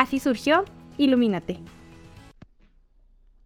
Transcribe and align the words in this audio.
Así 0.00 0.18
surgió 0.18 0.64
Ilumínate. 0.96 1.58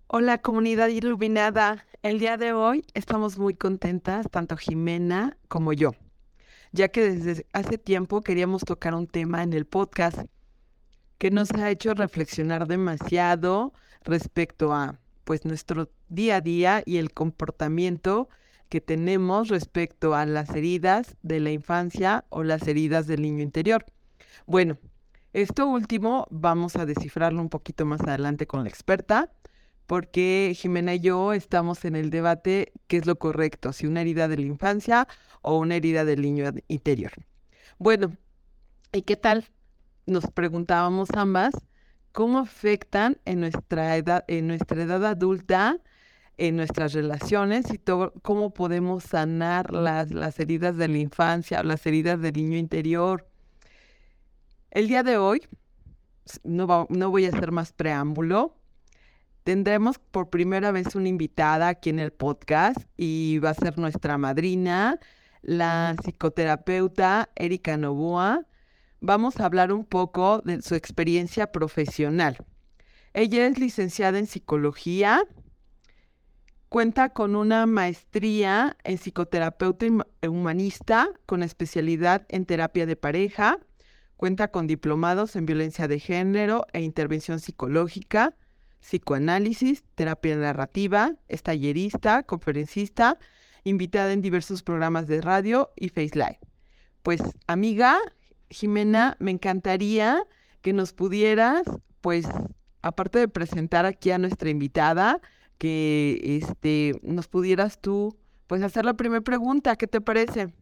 Hola 0.06 0.38
comunidad 0.38 0.86
iluminada, 0.86 1.84
el 2.04 2.20
día 2.20 2.36
de 2.36 2.52
hoy 2.52 2.84
estamos 2.94 3.38
muy 3.38 3.54
contentas, 3.54 4.30
tanto 4.30 4.56
Jimena 4.56 5.36
como 5.48 5.72
yo, 5.72 5.94
ya 6.70 6.90
que 6.90 7.10
desde 7.10 7.44
hace 7.52 7.76
tiempo 7.76 8.20
queríamos 8.20 8.62
tocar 8.62 8.94
un 8.94 9.08
tema 9.08 9.42
en 9.42 9.52
el 9.52 9.66
podcast 9.66 10.16
que 11.18 11.32
nos 11.32 11.50
ha 11.50 11.68
hecho 11.70 11.92
reflexionar 11.92 12.68
demasiado 12.68 13.72
respecto 14.04 14.72
a 14.72 15.00
pues 15.24 15.44
nuestro 15.44 15.90
día 16.08 16.36
a 16.36 16.40
día 16.40 16.84
y 16.86 16.98
el 16.98 17.12
comportamiento 17.12 18.28
que 18.68 18.80
tenemos 18.80 19.48
respecto 19.48 20.14
a 20.14 20.24
las 20.24 20.50
heridas 20.50 21.16
de 21.20 21.40
la 21.40 21.50
infancia 21.50 22.24
o 22.28 22.44
las 22.44 22.68
heridas 22.68 23.08
del 23.08 23.22
niño 23.22 23.42
interior. 23.42 23.84
Bueno, 24.46 24.78
esto 25.34 25.66
último 25.66 26.26
vamos 26.30 26.76
a 26.76 26.86
descifrarlo 26.86 27.42
un 27.42 27.48
poquito 27.48 27.84
más 27.84 28.00
adelante 28.02 28.46
con 28.46 28.62
la 28.62 28.68
experta, 28.68 29.32
porque 29.86 30.54
Jimena 30.56 30.94
y 30.94 31.00
yo 31.00 31.32
estamos 31.32 31.84
en 31.84 31.96
el 31.96 32.10
debate 32.10 32.72
qué 32.86 32.98
es 32.98 33.06
lo 33.06 33.16
correcto, 33.16 33.72
si 33.72 33.86
una 33.86 34.00
herida 34.00 34.28
de 34.28 34.36
la 34.36 34.46
infancia 34.46 35.08
o 35.42 35.58
una 35.58 35.74
herida 35.74 36.04
del 36.04 36.22
niño 36.22 36.50
interior. 36.68 37.12
Bueno, 37.78 38.16
¿y 38.92 39.02
qué 39.02 39.16
tal? 39.16 39.46
Nos 40.06 40.26
preguntábamos 40.28 41.10
ambas 41.14 41.52
cómo 42.12 42.38
afectan 42.38 43.18
en 43.24 43.40
nuestra 43.40 43.96
edad, 43.96 44.24
en 44.28 44.46
nuestra 44.46 44.80
edad 44.80 45.04
adulta, 45.04 45.78
en 46.36 46.54
nuestras 46.56 46.92
relaciones 46.92 47.72
y 47.72 47.78
todo, 47.78 48.12
cómo 48.22 48.54
podemos 48.54 49.02
sanar 49.02 49.72
las, 49.72 50.12
las 50.12 50.38
heridas 50.38 50.76
de 50.76 50.86
la 50.86 50.98
infancia, 50.98 51.64
las 51.64 51.84
heridas 51.86 52.20
del 52.20 52.34
niño 52.34 52.56
interior. 52.56 53.26
El 54.74 54.88
día 54.88 55.04
de 55.04 55.18
hoy, 55.18 55.40
no, 56.42 56.88
no 56.90 57.10
voy 57.10 57.26
a 57.26 57.28
hacer 57.28 57.52
más 57.52 57.72
preámbulo, 57.72 58.56
tendremos 59.44 60.00
por 60.00 60.30
primera 60.30 60.72
vez 60.72 60.96
una 60.96 61.08
invitada 61.08 61.68
aquí 61.68 61.90
en 61.90 62.00
el 62.00 62.12
podcast 62.12 62.78
y 62.96 63.38
va 63.38 63.50
a 63.50 63.54
ser 63.54 63.78
nuestra 63.78 64.18
madrina, 64.18 64.98
la 65.42 65.94
psicoterapeuta 66.02 67.30
Erika 67.36 67.76
Novoa 67.76 68.48
vamos 69.00 69.38
a 69.38 69.44
hablar 69.44 69.72
un 69.72 69.84
poco 69.84 70.42
de 70.44 70.60
su 70.60 70.74
experiencia 70.74 71.52
profesional. 71.52 72.38
Ella 73.12 73.46
es 73.46 73.60
licenciada 73.60 74.18
en 74.18 74.26
psicología, 74.26 75.22
cuenta 76.68 77.10
con 77.10 77.36
una 77.36 77.66
maestría 77.66 78.76
en 78.82 78.98
psicoterapeuta 78.98 79.86
humanista 80.26 81.10
con 81.26 81.44
especialidad 81.44 82.26
en 82.28 82.44
terapia 82.44 82.86
de 82.86 82.96
pareja, 82.96 83.60
cuenta 84.16 84.48
con 84.48 84.66
diplomados 84.66 85.36
en 85.36 85.46
violencia 85.46 85.88
de 85.88 85.98
género 85.98 86.66
e 86.72 86.80
intervención 86.80 87.40
psicológica, 87.40 88.34
psicoanálisis, 88.80 89.84
terapia 89.94 90.36
narrativa, 90.36 91.14
es 91.28 91.42
tallerista, 91.42 92.22
conferencista, 92.22 93.18
invitada 93.64 94.12
en 94.12 94.22
diversos 94.22 94.62
programas 94.62 95.06
de 95.06 95.20
radio 95.20 95.70
y 95.76 95.88
Face 95.88 96.12
Live. 96.14 96.38
Pues 97.02 97.22
amiga, 97.46 97.98
Jimena, 98.50 99.16
me 99.18 99.30
encantaría 99.30 100.22
que 100.60 100.72
nos 100.72 100.92
pudieras, 100.92 101.62
pues, 102.00 102.26
aparte 102.82 103.18
de 103.18 103.28
presentar 103.28 103.86
aquí 103.86 104.10
a 104.10 104.18
nuestra 104.18 104.50
invitada, 104.50 105.20
que 105.58 106.40
este, 106.42 106.98
nos 107.02 107.28
pudieras 107.28 107.80
tú, 107.80 108.16
pues, 108.46 108.62
hacer 108.62 108.84
la 108.84 108.94
primera 108.94 109.20
pregunta. 109.20 109.76
¿Qué 109.76 109.86
te 109.86 110.00
parece? 110.00 110.54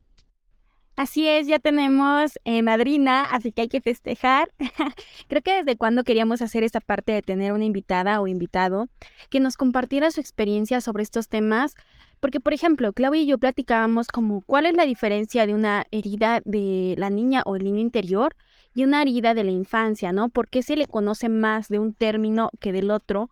Así 0.95 1.27
es, 1.27 1.47
ya 1.47 1.59
tenemos 1.59 2.39
eh, 2.45 2.63
madrina, 2.63 3.23
así 3.23 3.51
que 3.51 3.63
hay 3.63 3.69
que 3.69 3.81
festejar. 3.81 4.53
Creo 5.29 5.41
que 5.41 5.65
desde 5.65 5.77
cuando 5.77 6.05
queríamos 6.05 6.43
hacer 6.43 6.65
esta 6.65 6.81
parte 6.81 7.13
de 7.13 7.23
tener 7.23 7.53
una 7.53 7.65
invitada 7.65 8.21
o 8.21 8.27
invitado 8.27 8.89
que 9.31 9.41
nos 9.41 9.57
compartiera 9.57 10.11
su 10.11 10.21
experiencia 10.21 10.83
sobre 10.83 11.03
estos 11.03 11.29
temas, 11.29 11.75
porque, 12.21 12.41
por 12.41 12.53
ejemplo, 12.53 12.93
Claudia 12.93 13.23
y 13.23 13.27
yo 13.27 13.39
platicábamos 13.39 14.09
como 14.09 14.43
cuál 14.43 14.67
es 14.67 14.75
la 14.75 14.85
diferencia 14.85 15.47
de 15.47 15.55
una 15.55 15.87
herida 15.91 16.41
de 16.45 16.95
la 16.99 17.11
niña 17.11 17.43
o 17.47 17.57
el 17.57 17.65
niño 17.65 17.81
interior 17.81 18.37
y 18.75 18.85
una 18.85 19.03
herida 19.03 19.35
de 19.35 19.45
la 19.45 19.51
infancia, 19.51 20.13
¿no? 20.13 20.29
¿Por 20.29 20.49
qué 20.49 20.63
se 20.63 20.77
le 20.77 20.87
conoce 20.87 21.29
más 21.29 21.69
de 21.69 21.79
un 21.79 21.95
término 21.95 22.51
que 22.61 22.71
del 22.71 22.91
otro? 22.91 23.31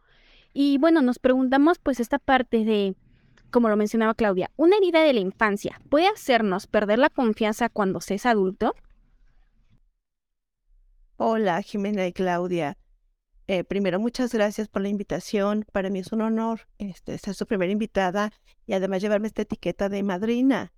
Y 0.53 0.79
bueno, 0.79 1.03
nos 1.03 1.19
preguntamos 1.19 1.79
pues 1.79 2.01
esta 2.01 2.19
parte 2.19 2.65
de, 2.65 2.95
como 3.51 3.69
lo 3.69 3.77
mencionaba 3.77 4.15
Claudia, 4.15 4.51
una 4.57 4.77
herida 4.77 5.03
de 5.03 5.13
la 5.13 5.21
infancia 5.21 5.81
puede 5.89 6.09
hacernos 6.09 6.67
perder 6.67 6.99
la 6.99 7.11
confianza 7.11 7.69
cuando 7.69 8.01
se 8.01 8.15
es 8.15 8.27
adulto. 8.27 8.75
Hola, 11.17 11.61
Jimena 11.63 12.07
y 12.07 12.13
Claudia. 12.13 12.79
Eh, 13.47 13.65
primero, 13.65 13.99
muchas 13.99 14.33
gracias 14.33 14.69
por 14.69 14.81
la 14.81 14.89
invitación. 14.89 15.67
Para 15.73 15.91
mí 15.91 15.99
es 15.99 16.13
un 16.13 16.23
honor 16.23 16.69
este, 16.79 17.19
ser 17.19 17.35
su 17.35 17.47
primera 17.47 17.73
invitada 17.73 18.33
y 18.65 18.75
además 18.75 19.03
llevarme 19.03 19.27
esta 19.27 19.43
etiqueta 19.43 19.89
de 19.89 20.03
madrina. 20.03 20.73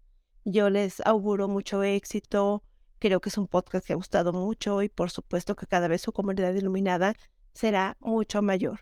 Yo 0.44 0.71
les 0.71 1.00
auguro 1.06 1.49
mucho 1.49 1.83
éxito. 1.83 2.65
Creo 2.99 3.21
que 3.21 3.28
es 3.28 3.39
un 3.39 3.47
podcast 3.47 3.87
que 3.87 3.93
ha 3.93 3.97
gustado 3.97 4.33
mucho 4.33 4.83
y 4.83 4.89
por 4.89 5.10
supuesto 5.10 5.54
que 5.54 5.66
cada 5.66 5.87
vez 5.87 6.00
su 6.00 6.12
comunidad 6.12 6.54
iluminada 6.54 7.15
será 7.53 7.97
mucho 8.00 8.43
mayor. 8.43 8.81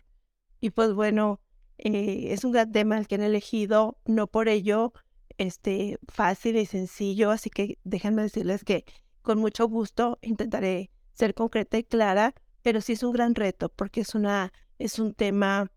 Y 0.61 0.69
pues 0.69 0.93
bueno, 0.93 1.41
eh, 1.81 2.27
es 2.31 2.43
un 2.43 2.51
gran 2.51 2.71
tema 2.71 2.97
el 2.97 3.07
que 3.07 3.15
han 3.15 3.23
elegido, 3.23 3.97
no 4.05 4.27
por 4.27 4.47
ello 4.47 4.93
este, 5.37 5.97
fácil 6.07 6.57
y 6.57 6.65
sencillo, 6.65 7.31
así 7.31 7.49
que 7.49 7.77
déjenme 7.83 8.21
decirles 8.21 8.63
que 8.63 8.85
con 9.21 9.39
mucho 9.39 9.67
gusto 9.67 10.17
intentaré 10.21 10.91
ser 11.13 11.33
concreta 11.33 11.77
y 11.77 11.83
clara 11.83 12.33
pero 12.61 12.81
sí 12.81 12.93
es 12.93 13.03
un 13.03 13.11
gran 13.11 13.35
reto 13.35 13.69
porque 13.69 14.01
es, 14.01 14.15
una, 14.15 14.53
es 14.79 14.99
un 14.99 15.13
tema 15.13 15.71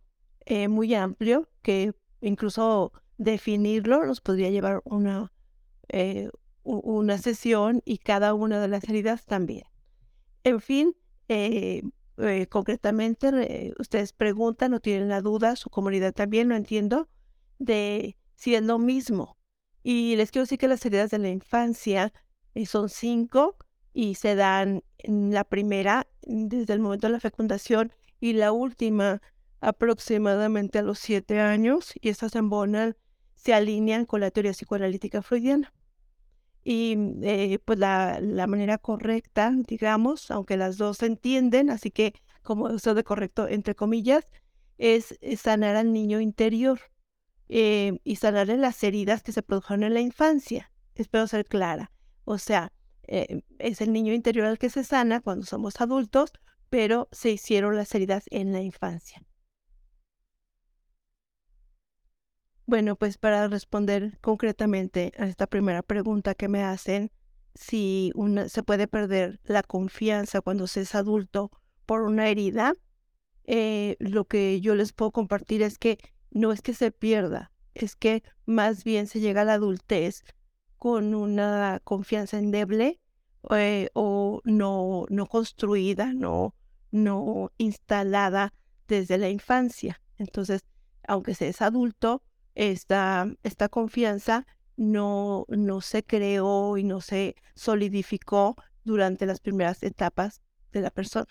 eh, 0.47 0.69
muy 0.69 0.95
amplio 0.95 1.49
que 1.63 1.93
incluso 2.21 2.93
definirlo 3.17 4.05
nos 4.05 4.21
podría 4.21 4.51
llevar 4.51 4.83
una, 4.85 5.33
eh, 5.89 6.31
una 6.63 7.19
sesión 7.19 7.83
y 7.85 7.99
cada 7.99 8.35
una 8.35 8.61
de 8.61 8.69
las 8.69 8.85
heridas 8.85 9.25
también. 9.25 9.65
En 10.43 10.61
fin, 10.61 10.95
eh, 11.29 11.83
concretamente, 12.49 13.73
ustedes 13.79 14.13
preguntan 14.13 14.75
o 14.75 14.81
tienen 14.81 15.09
la 15.09 15.21
duda, 15.21 15.57
su 15.57 15.71
comunidad 15.71 16.13
también 16.13 16.49
lo 16.49 16.57
entiendo, 16.57 17.09
de 17.59 18.17
si 18.35 18.55
es 18.55 18.63
lo 18.63 18.79
mismo. 18.79 19.37
Y 19.83 20.17
les 20.17 20.31
quiero 20.31 20.45
decir 20.45 20.59
que 20.59 20.69
las 20.69 20.85
heridas 20.87 21.11
de 21.11 21.19
la 21.19 21.29
infancia 21.29 22.13
son 22.67 22.89
cinco 22.89 23.57
y 23.93 24.15
se 24.15 24.35
dan 24.35 24.83
la 25.05 25.45
primera 25.45 26.07
desde 26.23 26.73
el 26.73 26.81
momento 26.81 27.07
de 27.07 27.13
la 27.13 27.21
fecundación 27.21 27.93
y 28.21 28.33
la 28.33 28.53
última 28.53 29.21
aproximadamente 29.61 30.79
a 30.79 30.83
los 30.83 30.99
siete 30.99 31.41
años 31.41 31.95
y 32.01 32.09
estas 32.09 32.35
en 32.37 32.49
Bonal 32.49 32.97
se 33.35 33.55
alinean 33.55 34.05
con 34.05 34.21
la 34.21 34.31
teoría 34.31 34.53
psicoanalítica 34.53 35.23
freudiana. 35.23 35.73
Y 36.65 36.97
eh, 37.23 37.59
pues 37.65 37.79
la, 37.79 38.19
la, 38.21 38.47
manera 38.47 38.79
correcta, 38.79 39.53
digamos, 39.69 40.31
aunque 40.31 40.57
las 40.57 40.79
dos 40.79 40.99
se 40.99 41.07
entienden, 41.07 41.69
así 41.71 41.91
que 41.91 42.15
como 42.43 42.65
uso 42.65 42.95
de 42.95 43.05
correcto 43.05 43.47
entre 43.47 43.75
comillas, 43.75 44.27
es 44.79 45.19
sanar 45.37 45.77
al 45.77 45.93
niño 45.93 46.21
interior 46.21 46.81
eh, 47.49 47.99
y 48.05 48.17
sanar 48.17 48.51
en 48.51 48.61
las 48.61 48.83
heridas 48.83 49.23
que 49.23 49.33
se 49.33 49.43
produjeron 49.43 49.85
en 49.85 49.95
la 49.95 50.01
infancia. 50.01 50.71
Espero 50.95 51.27
ser 51.27 51.45
clara. 51.45 51.91
O 52.25 52.39
sea, 52.39 52.73
eh, 53.07 53.43
es 53.59 53.81
el 53.81 53.93
niño 53.93 54.13
interior 54.13 54.47
al 54.47 54.59
que 54.59 54.71
se 54.71 54.85
sana 54.85 55.21
cuando 55.21 55.45
somos 55.45 55.81
adultos, 55.81 56.33
pero 56.71 57.09
se 57.13 57.31
hicieron 57.31 57.77
las 57.77 57.95
heridas 57.95 58.25
en 58.31 58.53
la 58.53 58.63
infancia. 58.63 59.23
Bueno, 62.67 62.97
pues 62.97 63.19
para 63.19 63.47
responder 63.49 64.19
concretamente 64.21 65.13
a 65.19 65.27
esta 65.27 65.47
primera 65.47 65.83
pregunta 65.83 66.35
que 66.35 66.49
me 66.49 66.63
hacen, 66.63 67.11
si 67.55 68.11
se 68.49 68.63
puede 68.63 68.89
perder 68.89 69.39
la 69.45 69.63
confianza 69.63 70.41
cuando 70.41 70.67
se 70.67 70.81
es 70.81 70.95
adulto 70.95 71.51
por 71.85 72.03
una 72.03 72.29
herida, 72.29 72.73
eh, 73.45 73.97
lo 73.99 74.25
que 74.25 74.61
yo 74.63 74.75
les 74.75 74.95
puedo 74.95 75.11
compartir 75.13 75.63
es 75.63 75.79
que 75.79 75.99
no 76.31 76.53
es 76.53 76.63
que 76.63 76.73
se 76.73 76.91
pierda, 76.91 77.53
es 77.75 77.97
que 77.97 78.23
más 78.47 78.83
bien 78.83 79.07
se 79.07 79.21
llega 79.21 79.43
a 79.43 79.45
la 79.45 79.55
adultez 79.55 80.25
con 80.79 81.15
una 81.15 81.81
confianza 81.85 82.39
endeble 82.39 82.99
eh, 83.51 83.91
o 83.93 84.41
no, 84.45 85.05
no 85.11 85.27
construida, 85.27 86.15
no, 86.15 86.55
no 86.91 87.53
instalada 87.59 88.55
desde 88.89 89.19
la 89.19 89.29
infancia. 89.29 90.01
Entonces, 90.17 90.65
aunque 91.07 91.35
se 91.35 91.49
es 91.49 91.61
adulto, 91.61 92.23
esta, 92.55 93.29
esta 93.43 93.69
confianza 93.69 94.47
no, 94.77 95.47
no 95.49 95.81
se 95.81 96.05
creó 96.05 96.77
y 96.77 96.85
no 96.85 97.01
se 97.01 97.37
solidificó 97.55 98.57
durante 98.85 99.27
las 99.27 99.41
primeras 99.41 99.83
etapas 99.83 100.43
de 100.73 100.81
la 100.81 100.91
persona. 100.91 101.29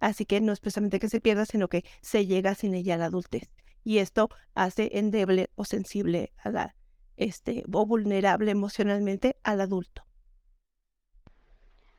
Así 0.00 0.26
que 0.26 0.40
no 0.40 0.52
es 0.52 0.60
precisamente 0.60 1.00
que 1.00 1.08
se 1.08 1.20
pierda, 1.20 1.44
sino 1.44 1.68
que 1.68 1.84
se 2.02 2.26
llega 2.26 2.54
sin 2.54 2.74
ella 2.74 2.94
a 2.94 2.98
la 2.98 3.06
adultez. 3.06 3.50
Y 3.84 3.98
esto 3.98 4.28
hace 4.54 4.90
endeble 4.98 5.50
o 5.54 5.64
sensible 5.64 6.32
a 6.36 6.50
la, 6.50 6.74
este, 7.16 7.64
o 7.72 7.86
vulnerable 7.86 8.50
emocionalmente 8.50 9.36
al 9.42 9.60
adulto. 9.60 10.04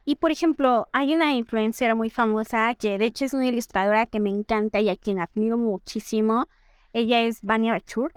Y 0.06 0.16
por 0.16 0.32
ejemplo, 0.32 0.88
hay 0.92 1.14
una 1.14 1.34
influencer 1.34 1.94
muy 1.96 2.10
famosa 2.10 2.74
que 2.76 2.98
de 2.98 3.06
hecho 3.06 3.26
es 3.26 3.34
una 3.34 3.48
ilustradora 3.48 4.08
que 4.08 4.20
me 4.20 4.30
encanta 4.30 4.80
y 4.80 4.90
a 4.90 4.96
quien 4.96 5.20
admiro 5.20 5.58
muchísimo. 5.58 6.48
Ella 6.94 7.22
es 7.22 7.42
Vania 7.44 7.74
Rachur. 7.74 8.14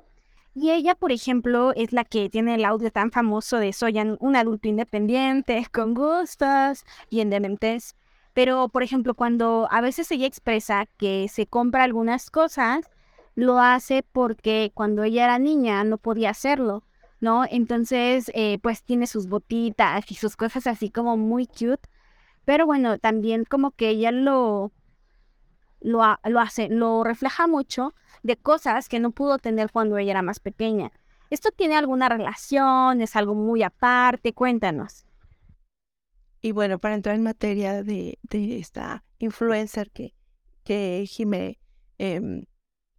Y 0.55 0.71
ella, 0.71 0.95
por 0.95 1.13
ejemplo, 1.13 1.73
es 1.75 1.93
la 1.93 2.05
que 2.05 2.29
tiene 2.29 2.55
el 2.57 2.65
audio 2.65 2.91
tan 2.91 3.11
famoso 3.11 3.57
de 3.57 3.73
soy 3.73 3.99
un 4.21 4.37
adulto 4.37 4.69
independiente, 4.69 5.67
con 5.73 5.95
gustos 5.95 6.85
y 7.09 7.21
en 7.21 7.31
dementes. 7.31 7.97
Pero, 8.35 8.69
por 8.69 8.83
ejemplo, 8.83 9.15
cuando 9.15 9.69
a 9.71 9.81
veces 9.81 10.11
ella 10.11 10.27
expresa 10.27 10.87
que 10.99 11.29
se 11.29 11.47
compra 11.47 11.85
algunas 11.85 12.31
cosas, 12.31 12.87
lo 13.35 13.61
hace 13.61 14.05
porque 14.13 14.73
cuando 14.75 15.05
ella 15.05 15.25
era 15.25 15.39
niña 15.39 15.85
no 15.85 15.99
podía 15.99 16.31
hacerlo, 16.31 16.85
¿no? 17.21 17.45
Entonces, 17.51 18.31
eh, 18.35 18.59
pues 18.63 18.83
tiene 18.83 19.07
sus 19.07 19.29
botitas 19.29 20.11
y 20.11 20.15
sus 20.15 20.37
cosas 20.37 20.67
así 20.67 20.91
como 20.91 21.17
muy 21.17 21.47
cute. 21.47 21.89
Pero 22.45 22.67
bueno, 22.67 22.99
también 22.99 23.45
como 23.45 23.71
que 23.73 23.91
ella 23.91 24.13
lo, 24.13 24.73
lo, 25.83 26.03
lo 26.25 26.41
hace, 26.41 26.69
lo 26.69 27.05
refleja 27.05 27.47
mucho 27.47 27.95
de 28.23 28.37
cosas 28.37 28.89
que 28.89 29.01
no 29.01 29.11
pudo 29.11 29.39
tener 29.39 29.71
cuando 29.71 29.99
ella 29.99 30.13
era 30.13 30.23
más 30.23 30.41
pequeña. 30.41 30.93
¿Esto 31.31 31.51
tiene 31.51 31.77
alguna 31.77 32.09
relación? 32.09 33.01
¿Es 33.01 33.17
algo 33.17 33.35
muy 33.35 33.63
aparte? 33.63 34.33
Cuéntanos. 34.35 35.07
Y 36.43 36.53
bueno, 36.53 36.79
para 36.79 36.95
entrar 36.95 37.15
en 37.15 37.23
materia 37.23 37.83
de, 37.83 38.19
esta 38.31 39.05
influencer 39.19 39.91
que, 39.91 40.15
que 40.65 41.05
Jimé 41.09 41.59
em, 41.99 42.45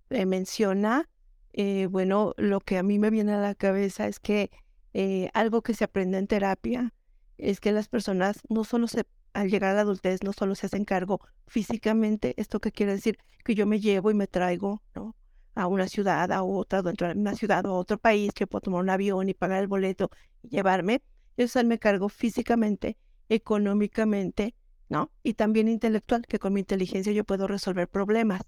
eh, 0.09 0.25
menciona, 0.25 1.09
eh, 1.51 1.87
bueno, 1.87 2.33
lo 2.37 2.61
que 2.61 2.77
a 2.77 2.83
mí 2.83 2.99
me 2.99 3.09
viene 3.09 3.33
a 3.33 3.41
la 3.41 3.53
cabeza 3.53 4.07
es 4.07 4.19
que 4.19 4.49
eh, 4.93 5.29
algo 5.33 5.61
que 5.61 5.73
se 5.73 5.83
aprende 5.83 6.17
en 6.17 6.27
terapia 6.27 6.93
es 7.37 7.59
que 7.59 7.71
las 7.71 7.87
personas 7.89 8.39
no 8.47 8.63
solo 8.63 8.87
se, 8.87 9.03
al 9.33 9.49
llegar 9.49 9.71
a 9.71 9.75
la 9.75 9.81
adultez, 9.81 10.23
no 10.23 10.33
solo 10.33 10.55
se 10.55 10.67
hacen 10.67 10.85
cargo 10.85 11.19
físicamente, 11.47 12.33
esto 12.37 12.59
que 12.59 12.71
quiere 12.71 12.93
decir 12.93 13.17
que 13.43 13.55
yo 13.55 13.65
me 13.65 13.79
llevo 13.79 14.11
y 14.11 14.13
me 14.13 14.27
traigo, 14.27 14.81
¿no? 14.95 15.15
a 15.55 15.67
una 15.67 15.87
ciudad, 15.87 16.31
a 16.31 16.43
otra, 16.43 16.81
dentro 16.81 17.07
de 17.07 17.13
una 17.13 17.35
ciudad 17.35 17.65
o 17.65 17.69
a 17.69 17.77
otro 17.77 17.97
país, 17.97 18.31
que 18.33 18.47
puedo 18.47 18.61
tomar 18.61 18.81
un 18.81 18.89
avión 18.89 19.29
y 19.29 19.33
pagar 19.33 19.61
el 19.61 19.67
boleto 19.67 20.09
y 20.41 20.49
llevarme, 20.49 21.03
eso 21.37 21.63
me 21.63 21.79
cargo 21.79 22.09
físicamente, 22.09 22.97
económicamente, 23.29 24.55
¿no? 24.89 25.11
Y 25.23 25.33
también 25.33 25.67
intelectual, 25.67 26.25
que 26.27 26.39
con 26.39 26.53
mi 26.53 26.61
inteligencia 26.61 27.13
yo 27.13 27.23
puedo 27.23 27.47
resolver 27.47 27.87
problemas. 27.87 28.41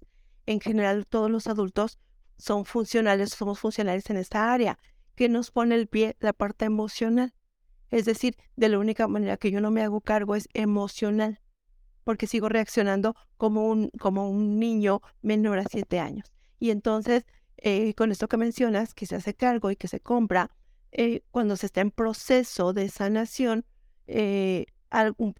En 0.46 0.60
general, 0.60 1.06
todos 1.06 1.30
los 1.30 1.46
adultos 1.46 1.98
son 2.38 2.64
funcionales, 2.64 3.30
somos 3.30 3.58
funcionales 3.58 4.08
en 4.10 4.16
esta 4.16 4.52
área. 4.52 4.78
que 5.14 5.30
nos 5.30 5.50
pone 5.50 5.74
el 5.74 5.86
pie? 5.86 6.14
La 6.20 6.34
parte 6.34 6.66
emocional. 6.66 7.32
Es 7.90 8.04
decir, 8.04 8.36
de 8.56 8.68
la 8.68 8.78
única 8.78 9.06
manera 9.06 9.36
que 9.36 9.50
yo 9.50 9.60
no 9.60 9.70
me 9.70 9.82
hago 9.82 10.00
cargo 10.00 10.34
es 10.34 10.48
emocional, 10.54 11.40
porque 12.04 12.26
sigo 12.26 12.48
reaccionando 12.48 13.16
como 13.36 13.68
un, 13.68 13.90
como 13.98 14.30
un 14.30 14.58
niño 14.58 15.02
menor 15.22 15.58
a 15.58 15.64
siete 15.64 15.98
años. 15.98 16.32
Y 16.58 16.70
entonces, 16.70 17.24
eh, 17.58 17.94
con 17.94 18.12
esto 18.12 18.28
que 18.28 18.36
mencionas, 18.36 18.94
que 18.94 19.06
se 19.06 19.16
hace 19.16 19.34
cargo 19.34 19.70
y 19.70 19.76
que 19.76 19.88
se 19.88 20.00
compra, 20.00 20.50
eh, 20.92 21.22
cuando 21.30 21.56
se 21.56 21.66
está 21.66 21.80
en 21.80 21.90
proceso 21.90 22.72
de 22.72 22.88
sanación, 22.88 23.64
eh, 24.06 24.66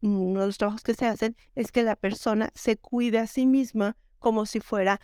uno 0.01 0.41
de 0.41 0.47
los 0.47 0.59
trabajos 0.59 0.83
que 0.83 0.95
se 0.95 1.07
hacen 1.07 1.37
es 1.55 1.73
que 1.73 1.83
la 1.83 1.97
persona 1.97 2.51
se 2.55 2.77
cuide 2.77 3.19
a 3.19 3.27
sí 3.27 3.47
misma 3.47 3.97
como 4.19 4.45
si 4.45 4.61
fuera 4.61 5.01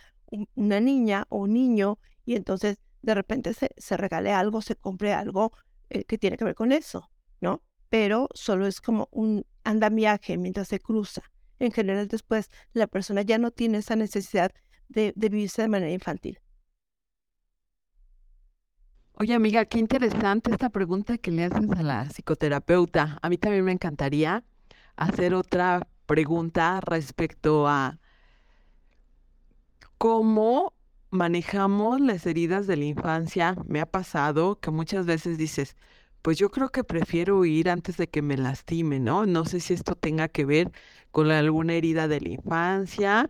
una 0.55 0.79
niña 0.79 1.25
o 1.29 1.39
un 1.39 1.53
niño 1.53 1.97
y 2.25 2.35
entonces 2.35 2.77
de 3.01 3.15
repente 3.15 3.53
se, 3.53 3.69
se 3.77 3.97
regale 3.97 4.31
algo, 4.31 4.61
se 4.61 4.75
compre 4.75 5.13
algo 5.13 5.53
eh, 5.89 6.03
que 6.05 6.17
tiene 6.17 6.37
que 6.37 6.45
ver 6.45 6.55
con 6.55 6.71
eso, 6.71 7.09
¿no? 7.43 7.61
Pero 7.89 8.29
solo 8.33 8.65
es 8.65 8.81
como 8.81 9.07
un 9.11 9.45
andamiaje 9.63 10.37
mientras 10.37 10.69
se 10.69 10.79
cruza. 10.79 11.21
En 11.59 11.71
general 11.71 12.07
después 12.07 12.49
la 12.73 12.87
persona 12.87 13.21
ya 13.21 13.37
no 13.37 13.51
tiene 13.51 13.77
esa 13.77 13.95
necesidad 13.95 14.51
de, 14.89 15.13
de 15.15 15.29
vivirse 15.29 15.61
de 15.61 15.67
manera 15.67 15.91
infantil. 15.91 16.39
Oye, 19.15 19.35
amiga, 19.35 19.65
qué 19.65 19.77
interesante 19.77 20.51
esta 20.51 20.69
pregunta 20.69 21.19
que 21.19 21.29
le 21.29 21.43
haces 21.43 21.69
a 21.69 21.83
la 21.83 22.09
psicoterapeuta. 22.09 23.19
A 23.21 23.29
mí 23.29 23.37
también 23.37 23.63
me 23.63 23.71
encantaría 23.71 24.43
hacer 24.95 25.35
otra 25.35 25.87
pregunta 26.07 26.81
respecto 26.81 27.67
a 27.67 27.99
cómo 29.99 30.73
manejamos 31.11 32.01
las 32.01 32.25
heridas 32.25 32.65
de 32.65 32.77
la 32.77 32.85
infancia. 32.85 33.55
Me 33.67 33.81
ha 33.81 33.85
pasado 33.85 34.59
que 34.59 34.71
muchas 34.71 35.05
veces 35.05 35.37
dices, 35.37 35.75
pues 36.23 36.37
yo 36.39 36.49
creo 36.51 36.69
que 36.69 36.83
prefiero 36.85 37.45
ir 37.45 37.69
antes 37.69 37.97
de 37.97 38.07
que 38.09 38.21
me 38.23 38.37
lastime, 38.37 38.99
¿no? 38.99 39.25
No 39.27 39.45
sé 39.45 39.59
si 39.59 39.73
esto 39.73 39.95
tenga 39.95 40.29
que 40.29 40.45
ver 40.45 40.71
con 41.11 41.29
alguna 41.31 41.73
herida 41.73 42.07
de 42.07 42.21
la 42.21 42.29
infancia 42.29 43.29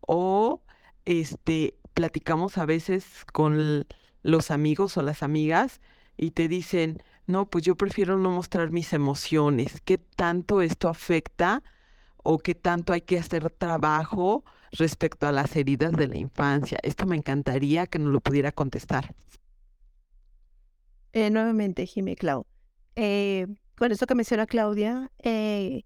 o 0.00 0.62
este 1.04 1.74
platicamos 1.94 2.56
a 2.58 2.66
veces 2.66 3.04
con 3.32 3.86
los 4.22 4.50
amigos 4.52 4.96
o 4.96 5.02
las 5.02 5.22
amigas 5.24 5.80
y 6.16 6.30
te 6.30 6.48
dicen, 6.48 7.02
no, 7.26 7.46
pues 7.50 7.64
yo 7.64 7.76
prefiero 7.76 8.16
no 8.18 8.30
mostrar 8.30 8.70
mis 8.70 8.92
emociones. 8.92 9.80
¿Qué 9.84 9.98
tanto 9.98 10.62
esto 10.62 10.88
afecta 10.88 11.62
o 12.18 12.38
qué 12.38 12.54
tanto 12.54 12.92
hay 12.92 13.00
que 13.02 13.18
hacer 13.18 13.50
trabajo 13.50 14.44
respecto 14.72 15.26
a 15.26 15.32
las 15.32 15.56
heridas 15.56 15.92
de 15.92 16.08
la 16.08 16.18
infancia? 16.18 16.78
Esto 16.82 17.06
me 17.06 17.16
encantaría 17.16 17.86
que 17.86 17.98
nos 17.98 18.12
lo 18.12 18.20
pudiera 18.20 18.52
contestar. 18.52 19.14
Eh, 21.12 21.30
nuevamente, 21.30 21.86
Jimmy 21.86 22.16
Clau. 22.16 22.46
Eh, 22.96 23.46
con 23.76 23.92
esto 23.92 24.06
que 24.06 24.14
menciona 24.14 24.46
Claudia, 24.46 25.10
eh, 25.18 25.84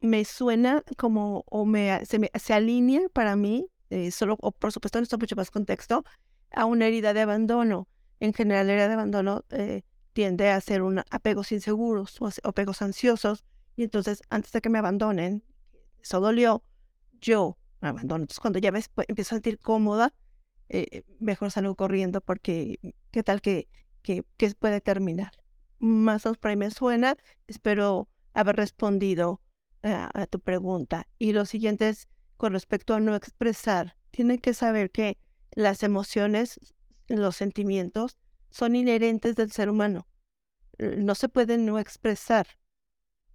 me 0.00 0.24
suena 0.24 0.82
como, 0.96 1.44
o 1.48 1.64
me, 1.64 2.04
se, 2.06 2.18
me, 2.18 2.30
alinea 2.50 3.08
para 3.12 3.36
mí, 3.36 3.66
solo, 4.10 4.38
o 4.40 4.52
por 4.52 4.72
supuesto, 4.72 4.98
no 4.98 5.02
está 5.02 5.18
mucho 5.18 5.36
más 5.36 5.50
contexto, 5.50 6.04
a 6.52 6.64
una 6.66 6.86
herida 6.86 7.12
de 7.14 7.20
abandono. 7.20 7.88
En 8.20 8.32
general, 8.32 8.66
la 8.66 8.74
herida 8.74 8.88
de 8.88 8.94
abandono 8.94 9.44
eh, 9.50 9.82
tiende 10.12 10.50
a 10.50 10.60
ser 10.60 10.82
un 10.82 11.02
apegos 11.10 11.52
inseguros 11.52 12.20
o 12.20 12.30
apegos 12.44 12.82
ansiosos. 12.82 13.44
Y 13.76 13.84
entonces, 13.84 14.22
antes 14.30 14.52
de 14.52 14.60
que 14.60 14.68
me 14.68 14.78
abandonen, 14.78 15.42
eso 16.00 16.20
dolió, 16.20 16.62
yo 17.20 17.58
me 17.80 17.88
abandono. 17.88 18.22
Entonces, 18.22 18.40
cuando 18.40 18.58
ya 18.58 18.70
ves, 18.70 18.88
pues, 18.88 19.08
empiezo 19.08 19.34
a 19.34 19.38
sentir 19.38 19.58
cómoda, 19.58 20.14
eh, 20.68 21.02
mejor 21.18 21.50
salgo 21.50 21.74
corriendo 21.74 22.20
porque 22.20 22.78
qué 23.10 23.22
tal 23.22 23.40
que, 23.40 23.68
que, 24.02 24.24
puede 24.58 24.80
terminar. 24.80 25.32
Más 25.78 26.26
o 26.26 26.34
suena. 26.70 27.16
Espero 27.46 28.08
haber 28.34 28.56
respondido 28.56 29.40
a, 29.82 30.10
a 30.20 30.26
tu 30.26 30.40
pregunta. 30.40 31.06
Y 31.18 31.32
lo 31.32 31.46
siguiente 31.46 31.88
es 31.88 32.08
con 32.36 32.52
respecto 32.52 32.94
a 32.94 33.00
no 33.00 33.14
expresar. 33.14 33.96
Tienen 34.10 34.38
que 34.38 34.54
saber 34.54 34.90
que 34.90 35.18
las 35.52 35.82
emociones, 35.82 36.58
los 37.08 37.36
sentimientos, 37.36 38.18
son 38.50 38.76
inherentes 38.76 39.34
del 39.34 39.50
ser 39.50 39.70
humano. 39.70 40.06
No 40.78 41.14
se 41.14 41.28
pueden 41.28 41.66
no 41.66 41.78
expresar, 41.78 42.46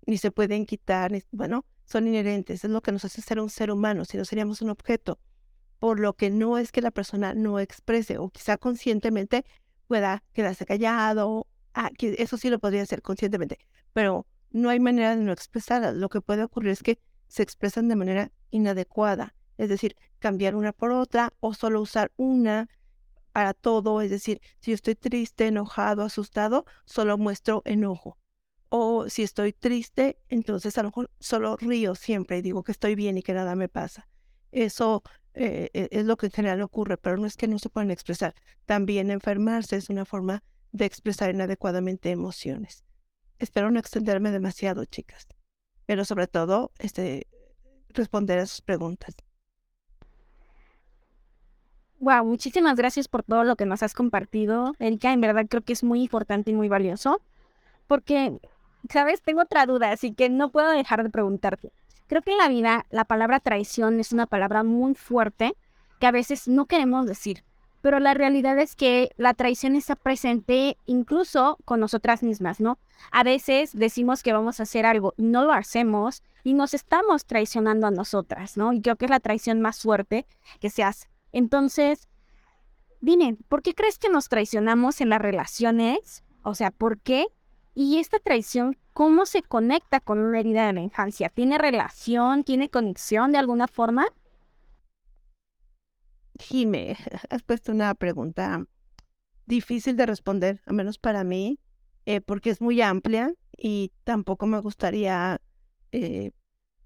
ni 0.06 0.18
se 0.18 0.32
pueden 0.32 0.66
quitar, 0.66 1.12
bueno, 1.32 1.66
son 1.86 2.08
inherentes. 2.08 2.64
Es 2.64 2.70
lo 2.70 2.82
que 2.82 2.92
nos 2.92 3.06
hace 3.06 3.22
ser 3.22 3.40
un 3.40 3.50
ser 3.50 3.72
humano, 3.72 4.06
si 4.06 4.18
no 4.18 4.26
seríamos 4.26 4.62
un 4.62 4.70
objeto. 4.70 5.20
Por 5.80 6.00
lo 6.00 6.14
que 6.14 6.30
no 6.30 6.58
es 6.58 6.72
que 6.72 6.82
la 6.82 6.92
persona 6.92 7.34
no 7.34 7.60
exprese, 7.60 8.18
o 8.18 8.30
quizá 8.30 8.58
conscientemente 8.58 9.46
pueda 9.88 10.24
quedarse 10.34 10.66
callado. 10.66 11.48
Ah, 11.74 11.92
eso 12.00 12.38
sí 12.38 12.50
lo 12.50 12.60
podría 12.60 12.84
hacer 12.84 13.02
conscientemente, 13.02 13.60
pero 13.94 14.26
no 14.52 14.70
hay 14.70 14.80
manera 14.80 15.16
de 15.16 15.24
no 15.24 15.32
expresar. 15.32 15.94
Lo 15.96 16.10
que 16.10 16.22
puede 16.22 16.44
ocurrir 16.44 16.72
es 16.72 16.84
que 16.84 17.00
se 17.28 17.44
expresan 17.44 17.88
de 17.88 17.96
manera 17.96 18.32
inadecuada 18.50 19.36
es 19.58 19.70
decir, 19.70 19.96
cambiar 20.20 20.56
una 20.56 20.72
por 20.72 20.92
otra 20.92 21.34
o 21.40 21.54
solo 21.54 21.82
usar 21.82 22.12
una 22.16 22.70
para 23.32 23.54
todo, 23.54 24.02
es 24.02 24.10
decir, 24.10 24.42
si 24.60 24.72
yo 24.72 24.76
estoy 24.76 24.96
triste, 24.96 25.48
enojado, 25.48 26.04
asustado, 26.04 26.66
solo 26.86 27.18
muestro 27.18 27.62
enojo. 27.66 28.18
O 28.70 29.10
si 29.10 29.24
estoy 29.24 29.54
triste, 29.54 30.20
entonces 30.28 30.78
a 30.78 30.84
lo 30.84 30.90
mejor 30.90 31.12
solo 31.20 31.56
río 31.58 31.96
siempre 31.96 32.40
y 32.40 32.42
digo 32.42 32.64
que 32.64 32.72
estoy 32.72 32.96
bien 32.96 33.18
y 33.18 33.24
que 33.24 33.34
nada 33.34 33.56
me 33.56 33.70
pasa. 33.70 34.08
Eso 34.52 35.04
eh, 35.38 35.70
e, 35.74 35.90
es 35.92 36.06
lo 36.06 36.18
que 36.18 36.28
en 36.28 36.32
general 36.32 36.62
ocurre, 36.62 36.98
pero 36.98 37.18
no 37.18 37.26
es 37.26 37.38
que 37.38 37.48
no 37.48 37.60
se 37.60 37.70
puedan 37.70 37.92
expresar. 37.92 38.34
También 38.66 39.12
enfermarse 39.12 39.76
es 39.76 39.90
una 39.90 40.06
forma 40.06 40.44
de 40.72 40.86
expresar 40.86 41.34
inadecuadamente 41.34 42.12
emociones. 42.12 42.84
Espero 43.40 43.72
no 43.72 43.80
extenderme 43.80 44.32
demasiado, 44.32 44.86
chicas. 44.86 45.28
Pero 45.86 46.06
sobre 46.06 46.28
todo, 46.28 46.72
este, 46.80 47.28
responder 47.90 48.40
a 48.40 48.46
sus 48.46 48.62
preguntas. 48.62 49.16
Wow, 52.00 52.26
muchísimas 52.26 52.76
gracias 52.76 53.08
por 53.08 53.24
todo 53.24 53.44
lo 53.44 53.56
que 53.56 53.66
nos 53.66 53.82
has 53.82 53.94
compartido, 53.94 54.74
Erika. 54.80 55.14
En 55.14 55.22
verdad 55.22 55.46
creo 55.50 55.64
que 55.64 55.74
es 55.74 55.84
muy 55.84 56.04
importante 56.04 56.52
y 56.52 56.54
muy 56.54 56.70
valioso, 56.70 57.22
porque, 57.88 58.40
sabes, 58.90 59.22
tengo 59.22 59.42
otra 59.42 59.66
duda, 59.66 59.92
así 59.92 60.14
que 60.14 60.30
no 60.30 60.52
puedo 60.52 60.70
dejar 60.70 61.04
de 61.04 61.10
preguntarte. 61.10 61.72
Creo 62.08 62.22
que 62.22 62.32
en 62.32 62.38
la 62.38 62.48
vida 62.48 62.86
la 62.90 63.06
palabra 63.06 63.40
traición 63.40 64.00
es 64.00 64.12
una 64.14 64.28
palabra 64.28 64.64
muy 64.64 64.96
fuerte 64.96 65.56
que 66.00 66.08
a 66.08 66.12
veces 66.12 66.48
no 66.48 66.66
queremos 66.66 67.06
decir, 67.06 67.44
pero 67.82 68.00
la 68.00 68.14
realidad 68.14 68.58
es 68.60 68.76
que 68.76 69.12
la 69.18 69.34
traición 69.34 69.76
está 69.76 69.96
presente 69.96 70.78
incluso 70.86 71.58
con 71.66 71.80
nosotras 71.80 72.24
mismas, 72.24 72.60
¿no? 72.60 72.80
A 73.12 73.24
veces 73.24 73.72
decimos 73.74 74.24
que 74.24 74.34
vamos 74.34 74.60
a 74.60 74.64
hacer 74.64 74.86
algo 74.86 75.14
no 75.18 75.44
lo 75.44 75.54
hacemos 75.54 76.24
y 76.44 76.54
nos 76.54 76.74
estamos 76.74 77.26
traicionando 77.26 77.88
a 77.88 77.92
nosotras, 77.92 78.58
¿no? 78.58 78.74
Y 78.74 78.82
creo 78.82 78.96
que 78.96 79.06
es 79.06 79.12
la 79.12 79.20
traición 79.20 79.62
más 79.62 79.82
fuerte 79.82 80.26
que 80.60 80.70
se 80.70 80.84
hace. 80.84 81.10
Entonces, 81.32 82.08
dime, 83.02 83.38
¿por 83.50 83.62
qué 83.62 83.74
crees 83.74 84.00
que 84.00 84.10
nos 84.10 84.30
traicionamos 84.30 85.02
en 85.02 85.10
las 85.10 85.22
relaciones? 85.22 86.24
O 86.44 86.56
sea, 86.56 86.72
¿por 86.72 87.00
qué? 87.00 87.28
Y 87.80 88.00
esta 88.00 88.18
traición, 88.18 88.76
¿cómo 88.94 89.28
se 89.28 89.44
conecta 89.44 90.00
con 90.00 90.18
una 90.18 90.40
herida 90.40 90.66
de 90.66 90.74
la 90.74 90.82
infancia? 90.82 91.30
¿Tiene 91.30 91.60
relación? 91.60 92.44
¿Tiene 92.44 92.72
conexión 92.72 93.32
de 93.32 93.38
alguna 93.38 93.68
forma? 93.68 94.08
Jime, 96.40 96.98
has 97.30 97.44
puesto 97.44 97.72
una 97.72 97.94
pregunta 97.94 98.66
difícil 99.46 99.96
de 99.96 100.08
responder, 100.08 100.60
al 100.66 100.74
menos 100.74 100.98
para 100.98 101.24
mí, 101.24 101.60
eh, 102.08 102.20
porque 102.20 102.50
es 102.50 102.62
muy 102.62 102.82
amplia 102.82 103.36
y 103.56 103.92
tampoco 104.06 104.48
me 104.48 104.58
gustaría 104.58 105.40
eh, 105.92 106.32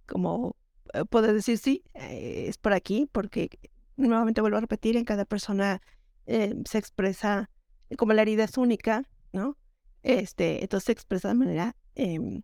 como 0.08 0.58
eh, 0.94 1.06
poder 1.06 1.34
decir 1.34 1.58
sí, 1.58 1.86
es 1.94 2.58
por 2.58 2.74
aquí, 2.74 3.08
porque 3.14 3.50
nuevamente 3.96 4.42
vuelvo 4.42 4.58
a 4.58 4.62
repetir, 4.62 4.98
en 4.98 5.06
cada 5.06 5.24
persona 5.24 5.82
se 6.26 6.78
expresa, 6.78 7.50
como 7.98 8.12
la 8.12 8.24
herida 8.24 8.44
es 8.44 8.58
única, 8.58 9.04
¿no? 9.32 9.56
Este, 10.04 10.62
entonces 10.64 10.86
se 10.86 10.92
expresa 10.92 11.30
de 11.30 11.36
manera 11.36 11.76
em, 11.96 12.42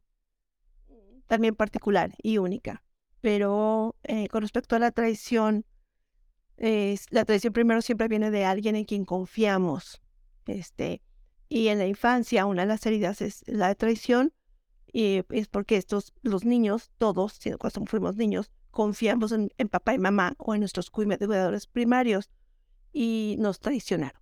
también 1.28 1.56
particular 1.56 2.14
y 2.22 2.38
única. 2.38 2.84
Pero 3.22 3.96
eh, 4.04 4.28
con 4.30 4.42
respecto 4.42 4.76
a 4.76 4.80
la 4.80 4.92
traición, 4.92 5.66
la 6.58 7.26
traición 7.26 7.54
primero 7.54 7.82
siempre 7.82 8.08
viene 8.08 8.32
de 8.32 8.46
alguien 8.46 8.76
en 8.76 8.86
quien 8.86 9.06
confiamos. 9.06 10.02
Este, 10.46 11.02
y 11.50 11.68
en 11.68 11.80
la 11.80 11.88
infancia, 11.88 12.46
una 12.46 12.64
de 12.64 12.68
las 12.68 12.86
heridas 12.86 13.22
es 13.22 13.44
la 13.48 13.74
traición, 13.76 14.34
y 14.92 15.24
es 15.30 15.48
porque 15.48 15.78
estos, 15.78 16.14
los 16.22 16.46
niños, 16.46 16.92
todos, 16.98 17.40
cuando 17.60 17.86
fuimos 17.86 18.16
niños, 18.16 18.52
confiamos 18.72 19.32
en, 19.32 19.50
papá 19.70 19.94
y 19.94 20.00
mamá 20.00 20.36
o 20.38 20.54
en 20.54 20.62
nuestros 20.62 20.90
cuidadores 20.90 21.68
primarios 21.68 22.30
y 22.94 23.36
nos 23.40 23.60
traicionaron. 23.60 24.22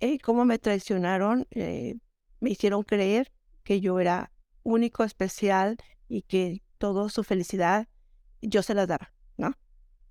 Eh, 0.00 0.18
¿Cómo 0.18 0.44
me 0.44 0.58
traicionaron? 0.58 1.46
Eh, 1.50 1.96
me 2.42 2.50
hicieron 2.50 2.82
creer 2.82 3.32
que 3.62 3.80
yo 3.80 4.00
era 4.00 4.32
único, 4.64 5.04
especial 5.04 5.76
y 6.08 6.22
que 6.22 6.62
toda 6.78 7.08
su 7.08 7.24
felicidad 7.24 7.88
yo 8.42 8.62
se 8.62 8.74
las 8.74 8.88
daba, 8.88 9.12
¿no? 9.36 9.54